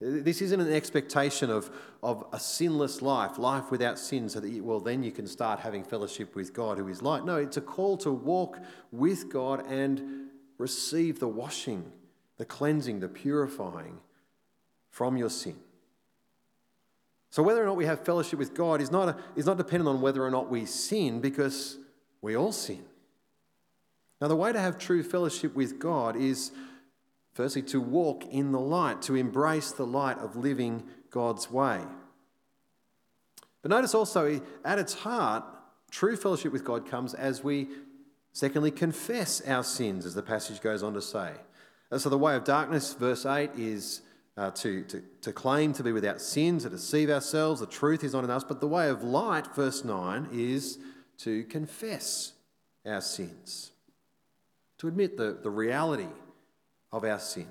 This 0.00 0.42
isn't 0.42 0.60
an 0.60 0.72
expectation 0.72 1.48
of, 1.48 1.70
of 2.02 2.24
a 2.32 2.40
sinless 2.40 3.02
life, 3.02 3.38
life 3.38 3.70
without 3.70 3.98
sin, 3.98 4.28
so 4.28 4.40
that, 4.40 4.48
you, 4.48 4.64
well, 4.64 4.80
then 4.80 5.04
you 5.04 5.12
can 5.12 5.28
start 5.28 5.60
having 5.60 5.84
fellowship 5.84 6.34
with 6.34 6.52
God 6.52 6.78
who 6.78 6.88
is 6.88 7.02
light. 7.02 7.24
No, 7.24 7.36
it's 7.36 7.56
a 7.56 7.60
call 7.60 7.96
to 7.98 8.10
walk 8.10 8.58
with 8.90 9.30
God 9.30 9.64
and 9.70 10.30
receive 10.58 11.20
the 11.20 11.28
washing, 11.28 11.92
the 12.36 12.44
cleansing, 12.44 12.98
the 12.98 13.08
purifying 13.08 13.98
from 14.90 15.16
your 15.16 15.30
sin. 15.30 15.56
So, 17.30 17.42
whether 17.42 17.62
or 17.62 17.66
not 17.66 17.76
we 17.76 17.86
have 17.86 18.04
fellowship 18.04 18.38
with 18.38 18.54
God 18.54 18.80
is 18.80 18.90
not, 18.90 19.08
a, 19.08 19.16
is 19.36 19.46
not 19.46 19.56
dependent 19.56 19.88
on 19.88 20.00
whether 20.00 20.24
or 20.24 20.30
not 20.30 20.50
we 20.50 20.66
sin, 20.66 21.20
because 21.20 21.78
we 22.20 22.36
all 22.36 22.52
sin. 22.52 22.84
Now, 24.22 24.28
the 24.28 24.36
way 24.36 24.52
to 24.52 24.60
have 24.60 24.78
true 24.78 25.02
fellowship 25.02 25.54
with 25.54 25.78
God 25.78 26.16
is 26.16 26.52
Firstly, 27.34 27.62
to 27.62 27.80
walk 27.80 28.26
in 28.30 28.52
the 28.52 28.60
light, 28.60 29.00
to 29.02 29.14
embrace 29.14 29.72
the 29.72 29.86
light 29.86 30.18
of 30.18 30.36
living 30.36 30.82
God's 31.10 31.50
way. 31.50 31.80
But 33.62 33.70
notice 33.70 33.94
also, 33.94 34.40
at 34.64 34.78
its 34.78 34.92
heart, 34.94 35.44
true 35.90 36.16
fellowship 36.16 36.52
with 36.52 36.64
God 36.64 36.86
comes 36.86 37.14
as 37.14 37.42
we, 37.42 37.68
secondly, 38.32 38.70
confess 38.70 39.40
our 39.48 39.64
sins, 39.64 40.04
as 40.04 40.14
the 40.14 40.22
passage 40.22 40.60
goes 40.60 40.82
on 40.82 40.92
to 40.92 41.00
say. 41.00 41.32
And 41.90 42.00
so, 42.00 42.10
the 42.10 42.18
way 42.18 42.36
of 42.36 42.44
darkness, 42.44 42.92
verse 42.92 43.24
8, 43.24 43.52
is 43.56 44.02
uh, 44.36 44.50
to, 44.50 44.82
to, 44.84 45.02
to 45.22 45.32
claim 45.32 45.72
to 45.74 45.82
be 45.82 45.92
without 45.92 46.20
sin, 46.20 46.58
to 46.58 46.68
deceive 46.68 47.08
ourselves. 47.08 47.60
The 47.60 47.66
truth 47.66 48.04
is 48.04 48.12
not 48.12 48.24
in 48.24 48.30
us. 48.30 48.44
But 48.44 48.60
the 48.60 48.68
way 48.68 48.90
of 48.90 49.02
light, 49.02 49.54
verse 49.54 49.84
9, 49.84 50.28
is 50.32 50.78
to 51.18 51.44
confess 51.44 52.32
our 52.84 53.00
sins, 53.00 53.71
to 54.82 54.88
admit 54.88 55.16
the, 55.16 55.38
the 55.40 55.48
reality 55.48 56.08
of 56.90 57.04
our 57.04 57.20
sin. 57.20 57.46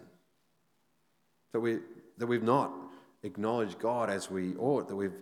That, 1.53 1.61
we, 1.61 1.79
that 2.17 2.27
we've 2.27 2.43
not 2.43 2.73
acknowledged 3.23 3.79
God 3.79 4.09
as 4.09 4.29
we 4.29 4.53
ought, 4.57 4.89
that 4.89 4.97
we've, 4.97 5.15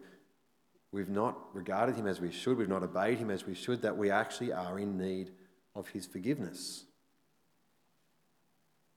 we've 0.91 1.08
not 1.08 1.38
regarded 1.54 1.98
Him 1.98 2.08
as 2.08 2.19
we 2.19 2.32
should, 2.32 2.58
we've 2.58 2.67
not 2.67 2.82
obeyed 2.82 3.19
Him 3.19 3.30
as 3.30 3.45
we 3.45 3.54
should, 3.54 3.84
that 3.84 3.95
we 3.95 4.10
actually 4.10 4.52
are 4.52 4.80
in 4.80 4.98
need 4.98 5.30
of 5.76 5.89
His 5.89 6.08
forgiveness. 6.08 6.86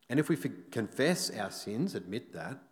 And 0.08 0.18
if 0.18 0.30
we 0.30 0.36
confess 0.70 1.30
our 1.38 1.50
sins, 1.50 1.94
admit 1.94 2.32
that, 2.32 2.62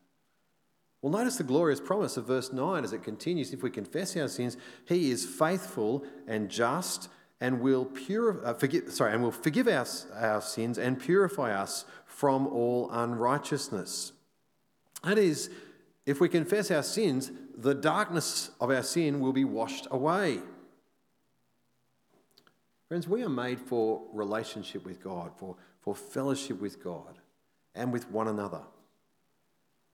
well, 1.03 1.13
notice 1.13 1.37
the 1.37 1.45
glorious 1.45 1.81
promise 1.81 2.17
of 2.17 2.27
verse 2.27 2.51
9 2.51 2.83
as 2.83 2.95
it 2.95 3.03
continues. 3.03 3.53
If 3.53 3.63
we 3.63 3.69
confess 3.69 4.17
our 4.17 4.29
sins, 4.29 4.57
He 4.87 5.11
is 5.11 5.27
faithful 5.27 6.03
and 6.27 6.49
just 6.49 7.11
and 7.41 7.61
will 7.61 7.87
purify, 7.87 8.51
uh, 8.51 8.55
forgive, 8.55 8.93
sorry, 8.93 9.13
and 9.13 9.23
will 9.23 9.31
forgive 9.31 9.67
our, 9.67 9.87
our 10.17 10.43
sins 10.43 10.79
and 10.79 11.01
purify 11.01 11.53
us 11.53 11.85
from 12.05 12.47
all 12.47 12.91
unrighteousness. 12.91 14.13
That 15.03 15.17
is, 15.19 15.51
if 16.05 16.21
we 16.21 16.29
confess 16.29 16.71
our 16.71 16.83
sins, 16.83 17.31
the 17.57 17.75
darkness 17.75 18.51
of 18.61 18.71
our 18.71 18.83
sin 18.83 19.21
will 19.21 19.33
be 19.33 19.45
washed 19.45 19.87
away. 19.91 20.41
Friends, 22.89 23.07
we 23.09 23.23
are 23.23 23.31
made 23.31 23.61
for 23.61 24.03
relationship 24.13 24.85
with 24.85 25.03
God, 25.03 25.31
for, 25.37 25.57
for 25.81 25.95
fellowship 25.95 26.61
with 26.61 26.83
God 26.83 27.21
and 27.75 27.93
with 27.93 28.11
one 28.11 28.29
another. 28.29 28.63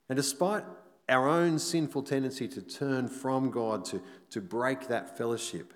And 0.09 0.16
despite 0.16 0.64
our 1.09 1.28
own 1.28 1.59
sinful 1.59 2.02
tendency 2.02 2.48
to 2.48 2.62
turn 2.62 3.06
from 3.09 3.50
God, 3.50 3.85
to, 3.87 4.02
to 4.30 4.40
break 4.40 4.88
that 4.88 5.16
fellowship, 5.16 5.74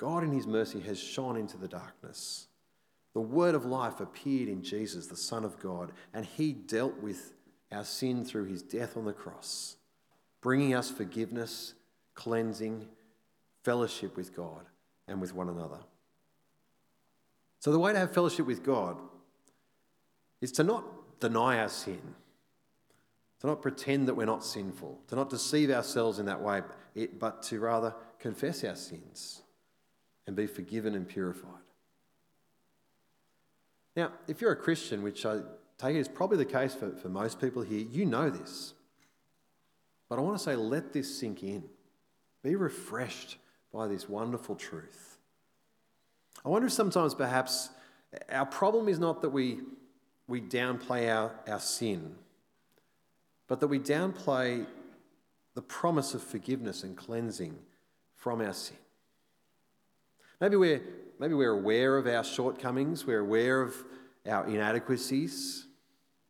God 0.00 0.24
in 0.24 0.32
His 0.32 0.46
mercy 0.46 0.80
has 0.80 0.98
shone 0.98 1.36
into 1.36 1.58
the 1.58 1.68
darkness 1.68 2.46
the 3.12 3.20
word 3.20 3.54
of 3.54 3.64
life 3.64 4.00
appeared 4.00 4.48
in 4.48 4.62
Jesus, 4.62 5.06
the 5.06 5.16
Son 5.16 5.44
of 5.44 5.58
God, 5.58 5.92
and 6.14 6.24
he 6.24 6.52
dealt 6.52 6.98
with 7.00 7.32
our 7.72 7.84
sin 7.84 8.24
through 8.24 8.44
his 8.44 8.62
death 8.62 8.96
on 8.96 9.04
the 9.04 9.12
cross, 9.12 9.76
bringing 10.40 10.74
us 10.74 10.90
forgiveness, 10.90 11.74
cleansing, 12.14 12.86
fellowship 13.64 14.16
with 14.16 14.34
God 14.34 14.66
and 15.08 15.20
with 15.20 15.34
one 15.34 15.48
another. 15.48 15.78
So, 17.58 17.72
the 17.72 17.78
way 17.78 17.92
to 17.92 17.98
have 17.98 18.14
fellowship 18.14 18.46
with 18.46 18.62
God 18.62 18.96
is 20.40 20.52
to 20.52 20.64
not 20.64 20.84
deny 21.20 21.58
our 21.58 21.68
sin, 21.68 22.00
to 23.40 23.48
not 23.48 23.60
pretend 23.60 24.08
that 24.08 24.14
we're 24.14 24.24
not 24.24 24.44
sinful, 24.44 25.00
to 25.08 25.16
not 25.16 25.30
deceive 25.30 25.70
ourselves 25.70 26.18
in 26.18 26.26
that 26.26 26.40
way, 26.40 26.62
but 27.18 27.42
to 27.44 27.58
rather 27.58 27.94
confess 28.18 28.64
our 28.64 28.76
sins 28.76 29.42
and 30.26 30.36
be 30.36 30.46
forgiven 30.46 30.94
and 30.94 31.08
purified. 31.08 31.50
Now, 33.96 34.12
if 34.28 34.40
you're 34.40 34.52
a 34.52 34.56
Christian, 34.56 35.02
which 35.02 35.26
I 35.26 35.40
take 35.78 35.96
it 35.96 36.00
is 36.00 36.08
probably 36.08 36.36
the 36.36 36.44
case 36.44 36.74
for, 36.74 36.90
for 36.90 37.08
most 37.08 37.40
people 37.40 37.62
here, 37.62 37.84
you 37.90 38.04
know 38.04 38.30
this. 38.30 38.74
But 40.08 40.18
I 40.18 40.22
want 40.22 40.38
to 40.38 40.42
say, 40.42 40.56
let 40.56 40.92
this 40.92 41.18
sink 41.18 41.42
in. 41.42 41.64
Be 42.42 42.56
refreshed 42.56 43.38
by 43.72 43.86
this 43.86 44.08
wonderful 44.08 44.56
truth. 44.56 45.18
I 46.44 46.48
wonder 46.48 46.66
if 46.66 46.72
sometimes 46.72 47.14
perhaps 47.14 47.70
our 48.30 48.46
problem 48.46 48.88
is 48.88 48.98
not 48.98 49.22
that 49.22 49.30
we, 49.30 49.60
we 50.26 50.40
downplay 50.40 51.14
our, 51.14 51.32
our 51.46 51.60
sin, 51.60 52.14
but 53.46 53.60
that 53.60 53.68
we 53.68 53.78
downplay 53.78 54.66
the 55.54 55.62
promise 55.62 56.14
of 56.14 56.22
forgiveness 56.22 56.82
and 56.82 56.96
cleansing 56.96 57.56
from 58.14 58.40
our 58.40 58.54
sin. 58.54 58.76
Maybe 60.40 60.56
we're, 60.56 60.82
maybe 61.18 61.34
we're 61.34 61.52
aware 61.52 61.98
of 61.98 62.06
our 62.06 62.24
shortcomings, 62.24 63.06
we're 63.06 63.20
aware 63.20 63.60
of 63.60 63.74
our 64.28 64.46
inadequacies. 64.46 65.66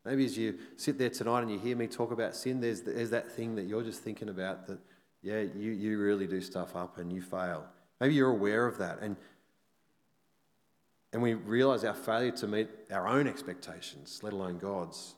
Maybe 0.04 0.24
as 0.24 0.36
you 0.36 0.58
sit 0.76 0.98
there 0.98 1.10
tonight 1.10 1.42
and 1.42 1.50
you 1.50 1.58
hear 1.58 1.76
me 1.76 1.86
talk 1.86 2.10
about 2.10 2.34
sin, 2.34 2.60
there's, 2.60 2.80
there's 2.80 3.10
that 3.10 3.30
thing 3.30 3.54
that 3.56 3.66
you're 3.66 3.82
just 3.82 4.02
thinking 4.02 4.28
about 4.28 4.66
that, 4.66 4.78
yeah, 5.22 5.40
you, 5.40 5.72
you 5.72 5.98
really 5.98 6.26
do 6.26 6.40
stuff 6.40 6.74
up 6.74 6.98
and 6.98 7.12
you 7.12 7.20
fail. 7.20 7.66
Maybe 8.00 8.14
you're 8.14 8.30
aware 8.30 8.66
of 8.66 8.78
that. 8.78 9.00
And, 9.00 9.16
and 11.12 11.22
we 11.22 11.34
realize 11.34 11.84
our 11.84 11.94
failure 11.94 12.30
to 12.32 12.46
meet 12.48 12.68
our 12.90 13.06
own 13.06 13.28
expectations, 13.28 14.20
let 14.22 14.32
alone 14.32 14.58
God's. 14.58 15.14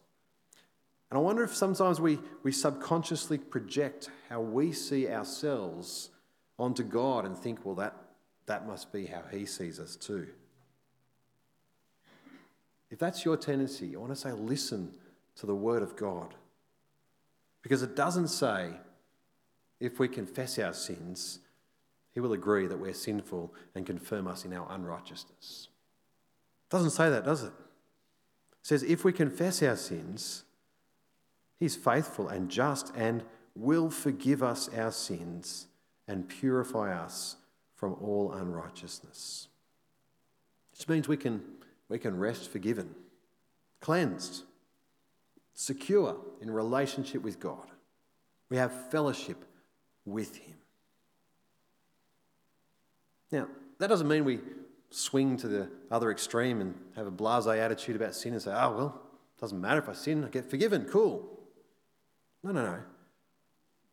And 1.10 1.18
I 1.18 1.20
wonder 1.20 1.44
if 1.44 1.54
sometimes 1.54 2.00
we, 2.00 2.18
we 2.42 2.52
subconsciously 2.52 3.38
project 3.38 4.10
how 4.28 4.40
we 4.40 4.72
see 4.72 5.08
ourselves 5.08 6.10
onto 6.58 6.82
God 6.82 7.24
and 7.24 7.38
think, 7.38 7.64
well, 7.64 7.74
that, 7.76 7.94
that 8.52 8.66
must 8.66 8.92
be 8.92 9.06
how 9.06 9.22
He 9.30 9.46
sees 9.46 9.80
us 9.80 9.96
too. 9.96 10.26
If 12.90 12.98
that's 12.98 13.24
your 13.24 13.38
tendency, 13.38 13.96
I 13.96 13.98
want 13.98 14.12
to 14.12 14.16
say 14.16 14.30
listen 14.32 14.92
to 15.36 15.46
the 15.46 15.54
Word 15.54 15.82
of 15.82 15.96
God. 15.96 16.34
Because 17.62 17.82
it 17.82 17.96
doesn't 17.96 18.28
say 18.28 18.72
if 19.80 19.98
we 19.98 20.06
confess 20.06 20.58
our 20.58 20.74
sins, 20.74 21.38
He 22.12 22.20
will 22.20 22.34
agree 22.34 22.66
that 22.66 22.78
we're 22.78 22.92
sinful 22.92 23.54
and 23.74 23.86
confirm 23.86 24.28
us 24.28 24.44
in 24.44 24.52
our 24.52 24.66
unrighteousness. 24.70 25.68
It 26.68 26.70
doesn't 26.70 26.90
say 26.90 27.08
that, 27.08 27.24
does 27.24 27.44
it? 27.44 27.54
It 27.54 28.66
says 28.66 28.82
if 28.82 29.02
we 29.02 29.14
confess 29.14 29.62
our 29.62 29.76
sins, 29.76 30.44
He's 31.58 31.74
faithful 31.74 32.28
and 32.28 32.50
just 32.50 32.92
and 32.94 33.24
will 33.56 33.88
forgive 33.88 34.42
us 34.42 34.68
our 34.76 34.92
sins 34.92 35.68
and 36.06 36.28
purify 36.28 36.92
us 36.92 37.36
from 37.82 37.96
all 38.00 38.30
unrighteousness. 38.30 39.48
Which 40.70 40.88
means 40.88 41.08
we 41.08 41.16
can, 41.16 41.42
we 41.88 41.98
can 41.98 42.16
rest 42.16 42.48
forgiven, 42.48 42.94
cleansed, 43.80 44.44
secure 45.52 46.14
in 46.40 46.48
relationship 46.48 47.22
with 47.22 47.40
God. 47.40 47.72
We 48.50 48.56
have 48.56 48.88
fellowship 48.92 49.44
with 50.04 50.36
Him. 50.36 50.54
Now, 53.32 53.48
that 53.80 53.88
doesn't 53.88 54.06
mean 54.06 54.24
we 54.24 54.38
swing 54.90 55.36
to 55.38 55.48
the 55.48 55.68
other 55.90 56.12
extreme 56.12 56.60
and 56.60 56.76
have 56.94 57.08
a 57.08 57.10
blase 57.10 57.48
attitude 57.48 57.96
about 57.96 58.14
sin 58.14 58.32
and 58.32 58.40
say, 58.40 58.52
oh, 58.52 58.76
well, 58.76 59.02
doesn't 59.40 59.60
matter 59.60 59.80
if 59.80 59.88
I 59.88 59.94
sin, 59.94 60.24
I 60.24 60.28
get 60.28 60.48
forgiven, 60.48 60.84
cool. 60.84 61.28
No, 62.44 62.52
no, 62.52 62.62
no. 62.62 62.78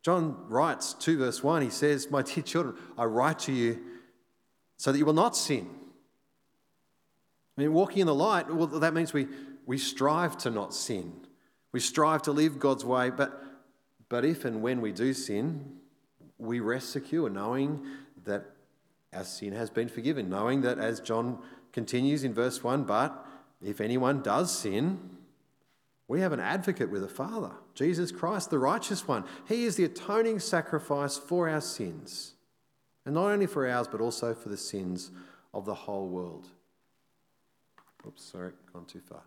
John 0.02 0.46
writes 0.48 0.94
2 0.94 1.18
verse 1.18 1.44
1, 1.44 1.62
he 1.62 1.70
says, 1.70 2.10
My 2.10 2.22
dear 2.22 2.44
children, 2.44 2.76
I 2.98 3.06
write 3.06 3.40
to 3.40 3.52
you 3.52 3.80
so 4.78 4.92
that 4.92 4.98
you 4.98 5.06
will 5.06 5.14
not 5.14 5.36
sin. 5.36 5.70
I 7.58 7.62
mean, 7.62 7.74
walking 7.74 8.00
in 8.00 8.08
the 8.08 8.16
light, 8.16 8.50
well, 8.54 8.68
that 8.68 8.94
means 8.94 9.12
we, 9.12 9.28
we 9.66 9.78
strive 9.78 10.38
to 10.40 10.50
not 10.50 10.74
sin. 10.74 11.14
We 11.74 11.82
strive 11.82 12.22
to 12.24 12.32
live 12.32 12.60
God's 12.60 12.86
way, 12.86 13.10
but, 13.10 13.44
but 14.08 14.24
if 14.24 14.46
and 14.46 14.62
when 14.62 14.80
we 14.80 14.94
do 14.94 15.14
sin, 15.14 15.80
we 16.38 16.62
rest 16.62 16.92
secure, 16.92 17.30
knowing 17.30 17.86
that 18.24 18.46
our 19.14 19.26
sin 19.26 19.52
has 19.52 19.70
been 19.70 19.90
forgiven, 19.90 20.30
knowing 20.30 20.62
that, 20.62 20.80
as 20.80 21.02
John 21.02 21.40
continues 21.74 22.24
in 22.24 22.34
verse 22.34 22.64
1, 22.64 22.86
but 22.86 23.26
if 23.62 23.82
anyone 23.82 24.22
does 24.22 24.58
sin, 24.58 25.18
we 26.10 26.22
have 26.22 26.34
an 26.34 26.40
advocate 26.40 26.90
with 26.90 27.04
the 27.04 27.08
Father, 27.08 27.52
Jesus 27.76 28.12
Christ, 28.12 28.50
the 28.50 28.58
righteous 28.58 29.08
one. 29.08 29.24
He 29.48 29.66
is 29.66 29.76
the 29.76 29.86
atoning 29.86 30.40
sacrifice 30.40 31.18
for 31.18 31.48
our 31.48 31.62
sins, 31.62 32.34
and 33.06 33.14
not 33.14 33.28
only 33.28 33.46
for 33.46 33.70
ours, 33.70 33.88
but 33.88 34.02
also 34.02 34.34
for 34.34 34.50
the 34.50 34.58
sins 34.58 35.12
of 35.54 35.66
the 35.66 35.74
whole 35.74 36.08
world. 36.08 36.48
Oops, 38.08 38.24
sorry, 38.24 38.54
gone 38.74 38.86
too 38.86 39.02
far. 39.02 39.22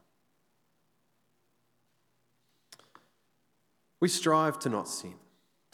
We 4.00 4.08
strive 4.08 4.58
to 4.60 4.68
not 4.68 4.88
sin. 4.88 5.14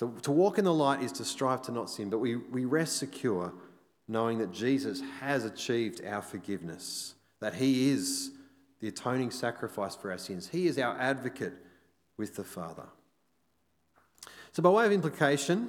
To, 0.01 0.15
to 0.23 0.31
walk 0.31 0.59
in 0.59 0.67
the 0.67 0.75
light 0.75 1.03
is 1.03 1.13
to 1.13 1.25
strive 1.25 1.63
to 1.63 1.73
not 1.73 1.89
sin, 1.89 2.11
but 2.11 2.19
we, 2.19 2.37
we 2.37 2.67
rest 2.67 2.99
secure 2.99 3.55
knowing 4.09 4.39
that 4.39 4.53
Jesus 4.53 5.01
has 5.21 5.47
achieved 5.47 6.05
our 6.05 6.21
forgiveness, 6.21 7.15
that 7.41 7.55
He 7.55 7.91
is 7.91 8.33
the 8.81 8.89
atoning 8.89 9.31
sacrifice 9.31 9.95
for 9.97 10.11
our 10.11 10.19
sins. 10.19 10.49
He 10.49 10.67
is 10.67 10.79
our 10.79 10.97
advocate 10.99 11.55
with 12.17 12.37
the 12.37 12.45
Father. 12.45 12.87
So, 14.53 14.63
by 14.63 14.71
way 14.71 14.87
of 14.87 14.93
implication, 14.93 15.69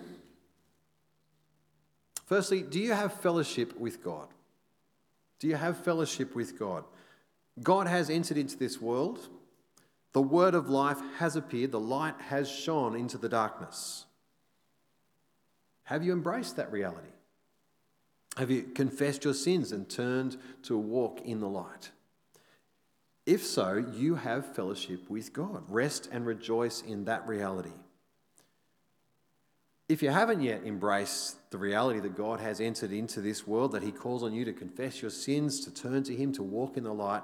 firstly, 2.25 2.61
do 2.61 2.79
you 2.79 2.93
have 2.93 3.13
fellowship 3.13 3.77
with 3.79 4.03
God? 4.03 4.27
Do 5.39 5.47
you 5.47 5.55
have 5.55 5.77
fellowship 5.77 6.35
with 6.35 6.57
God? 6.59 6.83
God 7.61 7.87
has 7.87 8.09
entered 8.09 8.37
into 8.37 8.57
this 8.57 8.81
world. 8.81 9.19
The 10.13 10.21
word 10.21 10.55
of 10.55 10.69
life 10.69 10.99
has 11.17 11.35
appeared. 11.35 11.71
The 11.71 11.79
light 11.79 12.15
has 12.29 12.49
shone 12.49 12.95
into 12.95 13.17
the 13.17 13.29
darkness. 13.29 14.05
Have 15.83 16.03
you 16.03 16.13
embraced 16.13 16.55
that 16.55 16.71
reality? 16.71 17.09
Have 18.37 18.51
you 18.51 18.63
confessed 18.63 19.23
your 19.23 19.33
sins 19.33 19.71
and 19.71 19.89
turned 19.89 20.37
to 20.63 20.77
walk 20.77 21.21
in 21.21 21.39
the 21.39 21.49
light? 21.49 21.91
If 23.25 23.45
so, 23.45 23.75
you 23.75 24.15
have 24.15 24.55
fellowship 24.55 25.09
with 25.09 25.33
God. 25.33 25.63
Rest 25.67 26.09
and 26.11 26.25
rejoice 26.25 26.81
in 26.81 27.05
that 27.05 27.27
reality. 27.27 27.73
If 29.87 30.03
you 30.03 30.09
haven't 30.09 30.41
yet 30.41 30.63
embraced 30.65 31.49
the 31.49 31.57
reality 31.57 31.99
that 31.99 32.15
God 32.15 32.39
has 32.39 32.61
entered 32.61 32.91
into 32.91 33.21
this 33.21 33.47
world, 33.47 33.71
that 33.71 33.81
He 33.81 33.91
calls 33.91 34.21
on 34.23 34.33
you 34.33 34.45
to 34.45 34.53
confess 34.53 35.01
your 35.01 35.11
sins, 35.11 35.59
to 35.65 35.73
turn 35.73 36.03
to 36.03 36.15
Him, 36.15 36.31
to 36.33 36.43
walk 36.43 36.77
in 36.77 36.83
the 36.83 36.93
light, 36.93 37.23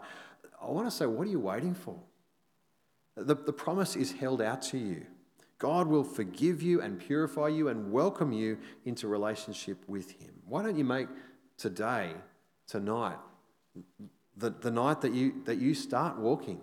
I 0.61 0.71
want 0.71 0.87
to 0.87 0.91
say, 0.91 1.05
what 1.05 1.27
are 1.27 1.29
you 1.29 1.39
waiting 1.39 1.75
for? 1.75 1.95
The, 3.15 3.35
the 3.35 3.53
promise 3.53 3.95
is 3.95 4.11
held 4.11 4.41
out 4.41 4.63
to 4.63 4.77
you. 4.77 5.05
God 5.59 5.87
will 5.87 6.03
forgive 6.03 6.61
you 6.61 6.81
and 6.81 6.99
purify 6.99 7.47
you 7.47 7.69
and 7.69 7.91
welcome 7.91 8.33
you 8.33 8.57
into 8.83 9.07
relationship 9.07 9.77
with 9.87 10.11
Him. 10.11 10.31
Why 10.47 10.63
don't 10.63 10.77
you 10.77 10.83
make 10.83 11.07
today, 11.57 12.13
tonight, 12.67 13.17
the, 14.37 14.49
the 14.49 14.71
night 14.71 15.01
that 15.01 15.13
you, 15.13 15.41
that 15.45 15.57
you 15.57 15.73
start 15.73 16.17
walking 16.17 16.59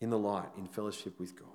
in 0.00 0.10
the 0.10 0.18
light, 0.18 0.48
in 0.56 0.66
fellowship 0.66 1.18
with 1.18 1.38
God. 1.38 1.48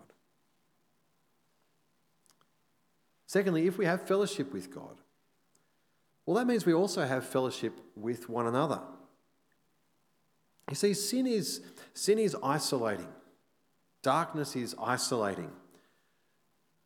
Secondly, 3.26 3.68
if 3.68 3.78
we 3.78 3.86
have 3.86 4.08
fellowship 4.08 4.54
with 4.54 4.74
God, 4.74 5.02
well, 6.26 6.36
that 6.38 6.48
means 6.48 6.66
we 6.66 6.74
also 6.74 7.06
have 7.06 7.26
fellowship 7.26 7.80
with 7.96 8.30
one 8.30 8.48
another. 8.48 8.80
You 10.70 10.76
see, 10.76 10.94
sin 10.94 11.28
is, 11.28 11.62
sin 11.94 12.20
is 12.20 12.36
isolating, 12.44 13.08
darkness 14.02 14.56
is 14.56 14.76
isolating. 14.82 15.52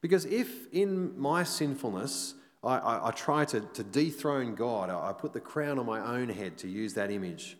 Because 0.01 0.25
if 0.25 0.71
in 0.71 1.19
my 1.19 1.43
sinfulness 1.43 2.35
I, 2.63 2.77
I, 2.77 3.07
I 3.07 3.11
try 3.11 3.45
to, 3.45 3.61
to 3.61 3.83
dethrone 3.83 4.55
God, 4.55 4.89
I, 4.89 5.09
I 5.09 5.13
put 5.13 5.33
the 5.33 5.39
crown 5.39 5.79
on 5.79 5.85
my 5.85 5.99
own 5.99 6.29
head 6.29 6.57
to 6.59 6.67
use 6.67 6.93
that 6.95 7.11
image, 7.11 7.57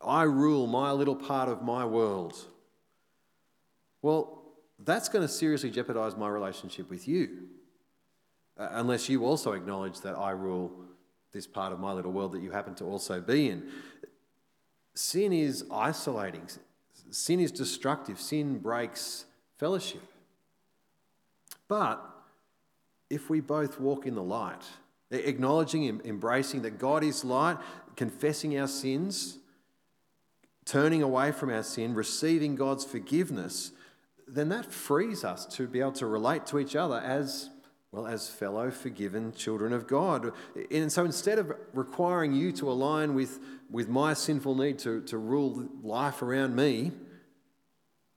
I 0.00 0.22
rule 0.22 0.66
my 0.66 0.92
little 0.92 1.16
part 1.16 1.48
of 1.48 1.62
my 1.62 1.84
world. 1.84 2.36
Well, 4.02 4.42
that's 4.78 5.08
going 5.08 5.26
to 5.26 5.32
seriously 5.32 5.70
jeopardize 5.70 6.16
my 6.16 6.28
relationship 6.28 6.88
with 6.88 7.06
you. 7.06 7.48
Uh, 8.58 8.68
unless 8.72 9.08
you 9.08 9.24
also 9.24 9.52
acknowledge 9.52 10.00
that 10.00 10.16
I 10.16 10.30
rule 10.30 10.72
this 11.32 11.46
part 11.46 11.72
of 11.72 11.78
my 11.80 11.92
little 11.92 12.12
world 12.12 12.32
that 12.32 12.42
you 12.42 12.50
happen 12.50 12.74
to 12.76 12.84
also 12.84 13.20
be 13.20 13.48
in. 13.48 13.68
Sin 14.94 15.32
is 15.32 15.64
isolating, 15.70 16.46
sin 17.10 17.40
is 17.40 17.52
destructive, 17.52 18.20
sin 18.20 18.58
breaks 18.58 19.26
fellowship. 19.58 20.02
But 21.68 22.04
if 23.08 23.30
we 23.30 23.40
both 23.40 23.78
walk 23.78 24.06
in 24.06 24.14
the 24.14 24.22
light, 24.22 24.62
acknowledging, 25.10 25.88
and 25.88 26.04
embracing 26.04 26.62
that 26.62 26.78
God 26.78 27.04
is 27.04 27.24
light, 27.24 27.58
confessing 27.96 28.58
our 28.58 28.68
sins, 28.68 29.38
turning 30.64 31.02
away 31.02 31.32
from 31.32 31.50
our 31.50 31.62
sin, 31.62 31.94
receiving 31.94 32.56
God's 32.56 32.84
forgiveness, 32.84 33.72
then 34.26 34.48
that 34.50 34.66
frees 34.66 35.24
us 35.24 35.46
to 35.56 35.66
be 35.66 35.80
able 35.80 35.92
to 35.92 36.06
relate 36.06 36.46
to 36.46 36.58
each 36.58 36.76
other 36.76 36.98
as 36.98 37.50
well 37.92 38.06
as 38.06 38.28
fellow 38.28 38.70
forgiven 38.70 39.32
children 39.32 39.72
of 39.72 39.88
God. 39.88 40.32
And 40.70 40.92
so 40.92 41.04
instead 41.04 41.38
of 41.38 41.52
requiring 41.72 42.32
you 42.32 42.52
to 42.52 42.70
align 42.70 43.14
with, 43.14 43.40
with 43.68 43.88
my 43.88 44.14
sinful 44.14 44.54
need 44.54 44.78
to, 44.80 45.00
to 45.02 45.18
rule 45.18 45.68
life 45.82 46.22
around 46.22 46.54
me, 46.54 46.92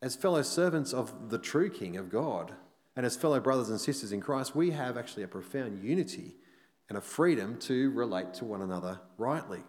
as 0.02 0.16
fellow 0.16 0.42
servants 0.42 0.94
of 0.94 1.30
the 1.30 1.40
true 1.40 1.70
King 1.70 1.98
of 1.98 2.10
God, 2.10 2.52
and 2.96 3.06
as 3.06 3.16
fellow 3.16 3.40
brothers 3.40 3.70
and 3.70 3.82
sisters 3.82 4.12
in 4.12 4.22
Christ, 4.22 4.56
we 4.56 4.72
have 4.72 4.98
actually 4.98 5.24
a 5.24 5.28
profound 5.28 5.84
unity 5.84 6.36
and 6.90 6.98
a 6.98 7.02
freedom 7.02 7.58
to 7.62 7.90
relate 7.92 8.34
to 8.36 8.46
one 8.46 8.62
another 8.62 9.00
rightly. 9.18 9.64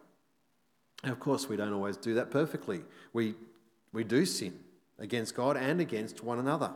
Of 1.04 1.20
course, 1.20 1.48
we 1.48 1.56
don't 1.56 1.72
always 1.72 1.96
do 1.96 2.14
that 2.14 2.30
perfectly. 2.30 2.82
We, 3.12 3.34
we 3.92 4.04
do 4.04 4.24
sin 4.24 4.58
against 4.98 5.34
God 5.34 5.56
and 5.56 5.80
against 5.80 6.22
one 6.22 6.38
another. 6.38 6.72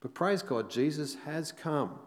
But 0.00 0.14
praise 0.14 0.42
God, 0.42 0.70
Jesus 0.70 1.16
has 1.24 1.50
come. 1.50 1.98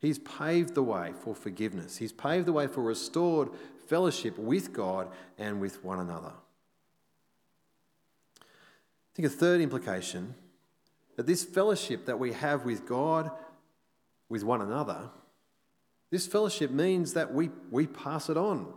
He's 0.00 0.18
paved 0.18 0.74
the 0.74 0.82
way 0.82 1.12
for 1.22 1.34
forgiveness, 1.34 1.96
He's 1.96 2.12
paved 2.12 2.46
the 2.46 2.52
way 2.52 2.66
for 2.66 2.82
restored 2.82 3.50
fellowship 3.86 4.38
with 4.38 4.72
God 4.72 5.08
and 5.38 5.60
with 5.60 5.82
one 5.82 5.98
another. 5.98 6.32
I 8.40 9.14
think 9.14 9.26
a 9.26 9.30
third 9.30 9.60
implication 9.60 10.34
that 11.16 11.26
this 11.26 11.42
fellowship 11.42 12.06
that 12.06 12.18
we 12.18 12.32
have 12.32 12.64
with 12.64 12.86
God, 12.86 13.30
with 14.28 14.44
one 14.44 14.60
another, 14.60 15.08
this 16.10 16.26
fellowship 16.26 16.70
means 16.70 17.14
that 17.14 17.32
we, 17.34 17.50
we 17.70 17.86
pass 17.86 18.28
it 18.28 18.36
on. 18.36 18.72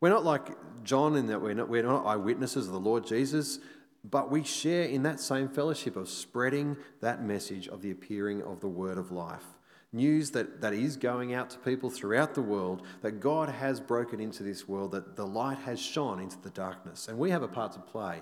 We're 0.00 0.10
not 0.10 0.24
like 0.24 0.50
John 0.84 1.16
in 1.16 1.26
that 1.28 1.40
we're 1.40 1.54
not, 1.54 1.68
we're 1.68 1.82
not 1.82 2.06
eyewitnesses 2.06 2.66
of 2.66 2.72
the 2.72 2.80
Lord 2.80 3.06
Jesus, 3.06 3.58
but 4.04 4.30
we 4.30 4.44
share 4.44 4.84
in 4.84 5.02
that 5.02 5.20
same 5.20 5.48
fellowship 5.48 5.96
of 5.96 6.08
spreading 6.08 6.76
that 7.00 7.22
message 7.22 7.66
of 7.68 7.82
the 7.82 7.90
appearing 7.90 8.42
of 8.42 8.60
the 8.60 8.68
word 8.68 8.98
of 8.98 9.10
life. 9.10 9.44
News 9.92 10.30
that, 10.32 10.60
that 10.60 10.74
is 10.74 10.96
going 10.96 11.32
out 11.32 11.50
to 11.50 11.58
people 11.58 11.90
throughout 11.90 12.34
the 12.34 12.42
world, 12.42 12.82
that 13.00 13.20
God 13.20 13.48
has 13.48 13.80
broken 13.80 14.20
into 14.20 14.42
this 14.42 14.68
world, 14.68 14.92
that 14.92 15.16
the 15.16 15.26
light 15.26 15.58
has 15.58 15.80
shone 15.80 16.20
into 16.20 16.38
the 16.40 16.50
darkness. 16.50 17.08
And 17.08 17.18
we 17.18 17.30
have 17.30 17.42
a 17.42 17.48
part 17.48 17.72
to 17.72 17.78
play 17.78 18.20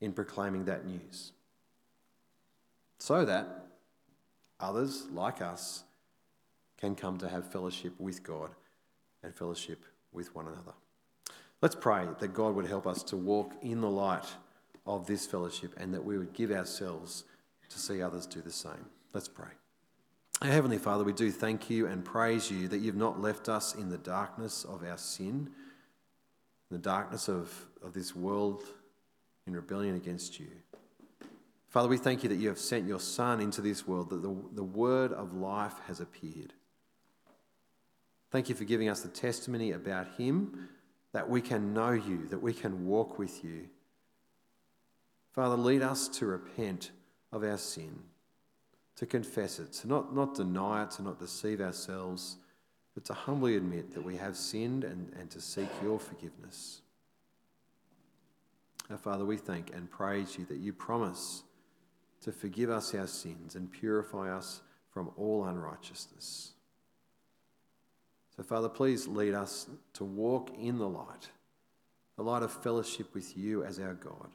in 0.00 0.12
proclaiming 0.12 0.66
that 0.66 0.86
news. 0.86 1.32
So 2.98 3.24
that 3.24 3.66
others 4.60 5.06
like 5.10 5.40
us 5.40 5.84
can 6.76 6.94
come 6.94 7.16
to 7.18 7.28
have 7.28 7.50
fellowship 7.50 7.94
with 7.98 8.22
God 8.22 8.50
and 9.22 9.34
fellowship 9.34 9.84
with 10.12 10.34
one 10.34 10.46
another. 10.46 10.74
Let's 11.60 11.74
pray 11.74 12.06
that 12.20 12.34
God 12.34 12.54
would 12.54 12.66
help 12.66 12.86
us 12.86 13.02
to 13.04 13.16
walk 13.16 13.52
in 13.62 13.80
the 13.80 13.90
light 13.90 14.26
of 14.86 15.06
this 15.06 15.26
fellowship 15.26 15.74
and 15.76 15.92
that 15.92 16.04
we 16.04 16.16
would 16.16 16.32
give 16.32 16.50
ourselves 16.52 17.24
to 17.68 17.78
see 17.78 18.00
others 18.00 18.26
do 18.26 18.40
the 18.40 18.52
same. 18.52 18.86
Let's 19.12 19.28
pray. 19.28 19.48
Our 20.40 20.48
Heavenly 20.48 20.78
Father, 20.78 21.02
we 21.02 21.12
do 21.12 21.32
thank 21.32 21.68
you 21.68 21.86
and 21.86 22.04
praise 22.04 22.48
you 22.50 22.68
that 22.68 22.78
you've 22.78 22.94
not 22.94 23.20
left 23.20 23.48
us 23.48 23.74
in 23.74 23.88
the 23.88 23.98
darkness 23.98 24.64
of 24.64 24.84
our 24.84 24.96
sin, 24.96 25.50
in 26.70 26.76
the 26.76 26.78
darkness 26.78 27.28
of, 27.28 27.52
of 27.82 27.92
this 27.92 28.14
world 28.14 28.62
in 29.48 29.52
rebellion 29.54 29.96
against 29.96 30.38
you. 30.38 30.46
Father, 31.68 31.88
we 31.88 31.98
thank 31.98 32.22
you 32.22 32.28
that 32.28 32.36
you 32.36 32.48
have 32.48 32.58
sent 32.58 32.86
your 32.86 33.00
Son 33.00 33.40
into 33.40 33.60
this 33.60 33.86
world, 33.86 34.10
that 34.10 34.22
the, 34.22 34.34
the 34.54 34.62
word 34.62 35.12
of 35.12 35.34
life 35.34 35.74
has 35.86 35.98
appeared. 36.00 36.54
Thank 38.30 38.48
you 38.48 38.54
for 38.54 38.64
giving 38.64 38.88
us 38.88 39.00
the 39.00 39.08
testimony 39.08 39.72
about 39.72 40.06
him, 40.16 40.68
that 41.12 41.28
we 41.28 41.40
can 41.40 41.72
know 41.72 41.92
you, 41.92 42.26
that 42.28 42.42
we 42.42 42.52
can 42.52 42.86
walk 42.86 43.18
with 43.18 43.42
you. 43.42 43.68
Father, 45.32 45.56
lead 45.56 45.82
us 45.82 46.08
to 46.08 46.26
repent 46.26 46.90
of 47.32 47.44
our 47.44 47.58
sin, 47.58 47.98
to 48.96 49.06
confess 49.06 49.58
it, 49.58 49.72
to 49.72 49.88
not, 49.88 50.14
not 50.14 50.34
deny 50.34 50.82
it, 50.82 50.90
to 50.92 51.02
not 51.02 51.18
deceive 51.18 51.60
ourselves, 51.60 52.36
but 52.94 53.04
to 53.04 53.14
humbly 53.14 53.56
admit 53.56 53.94
that 53.94 54.04
we 54.04 54.16
have 54.16 54.36
sinned 54.36 54.84
and, 54.84 55.12
and 55.18 55.30
to 55.30 55.40
seek 55.40 55.68
your 55.82 55.98
forgiveness. 55.98 56.82
Our 58.90 58.98
Father, 58.98 59.24
we 59.24 59.36
thank 59.36 59.74
and 59.74 59.90
praise 59.90 60.36
you 60.38 60.44
that 60.46 60.58
you 60.58 60.72
promise 60.72 61.42
to 62.22 62.32
forgive 62.32 62.70
us 62.70 62.94
our 62.94 63.06
sins 63.06 63.54
and 63.54 63.70
purify 63.70 64.34
us 64.34 64.62
from 64.90 65.10
all 65.16 65.44
unrighteousness. 65.44 66.54
So, 68.38 68.44
Father, 68.44 68.68
please 68.68 69.08
lead 69.08 69.34
us 69.34 69.66
to 69.94 70.04
walk 70.04 70.52
in 70.56 70.78
the 70.78 70.88
light, 70.88 71.28
the 72.16 72.22
light 72.22 72.44
of 72.44 72.52
fellowship 72.52 73.12
with 73.12 73.36
you 73.36 73.64
as 73.64 73.80
our 73.80 73.94
God 73.94 74.30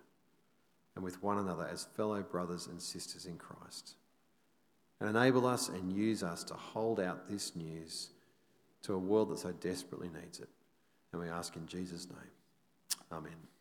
and 0.95 1.05
with 1.05 1.23
one 1.23 1.37
another 1.37 1.65
as 1.71 1.87
fellow 1.95 2.21
brothers 2.21 2.67
and 2.67 2.81
sisters 2.81 3.25
in 3.25 3.37
Christ. 3.37 3.95
And 4.99 5.09
enable 5.09 5.47
us 5.47 5.69
and 5.69 5.93
use 5.93 6.21
us 6.21 6.43
to 6.45 6.53
hold 6.53 6.99
out 6.99 7.29
this 7.29 7.55
news 7.55 8.09
to 8.81 8.93
a 8.93 8.99
world 8.99 9.29
that 9.29 9.39
so 9.39 9.53
desperately 9.53 10.09
needs 10.21 10.41
it. 10.41 10.49
And 11.13 11.21
we 11.21 11.29
ask 11.29 11.55
in 11.55 11.65
Jesus' 11.65 12.09
name. 12.09 12.99
Amen. 13.09 13.52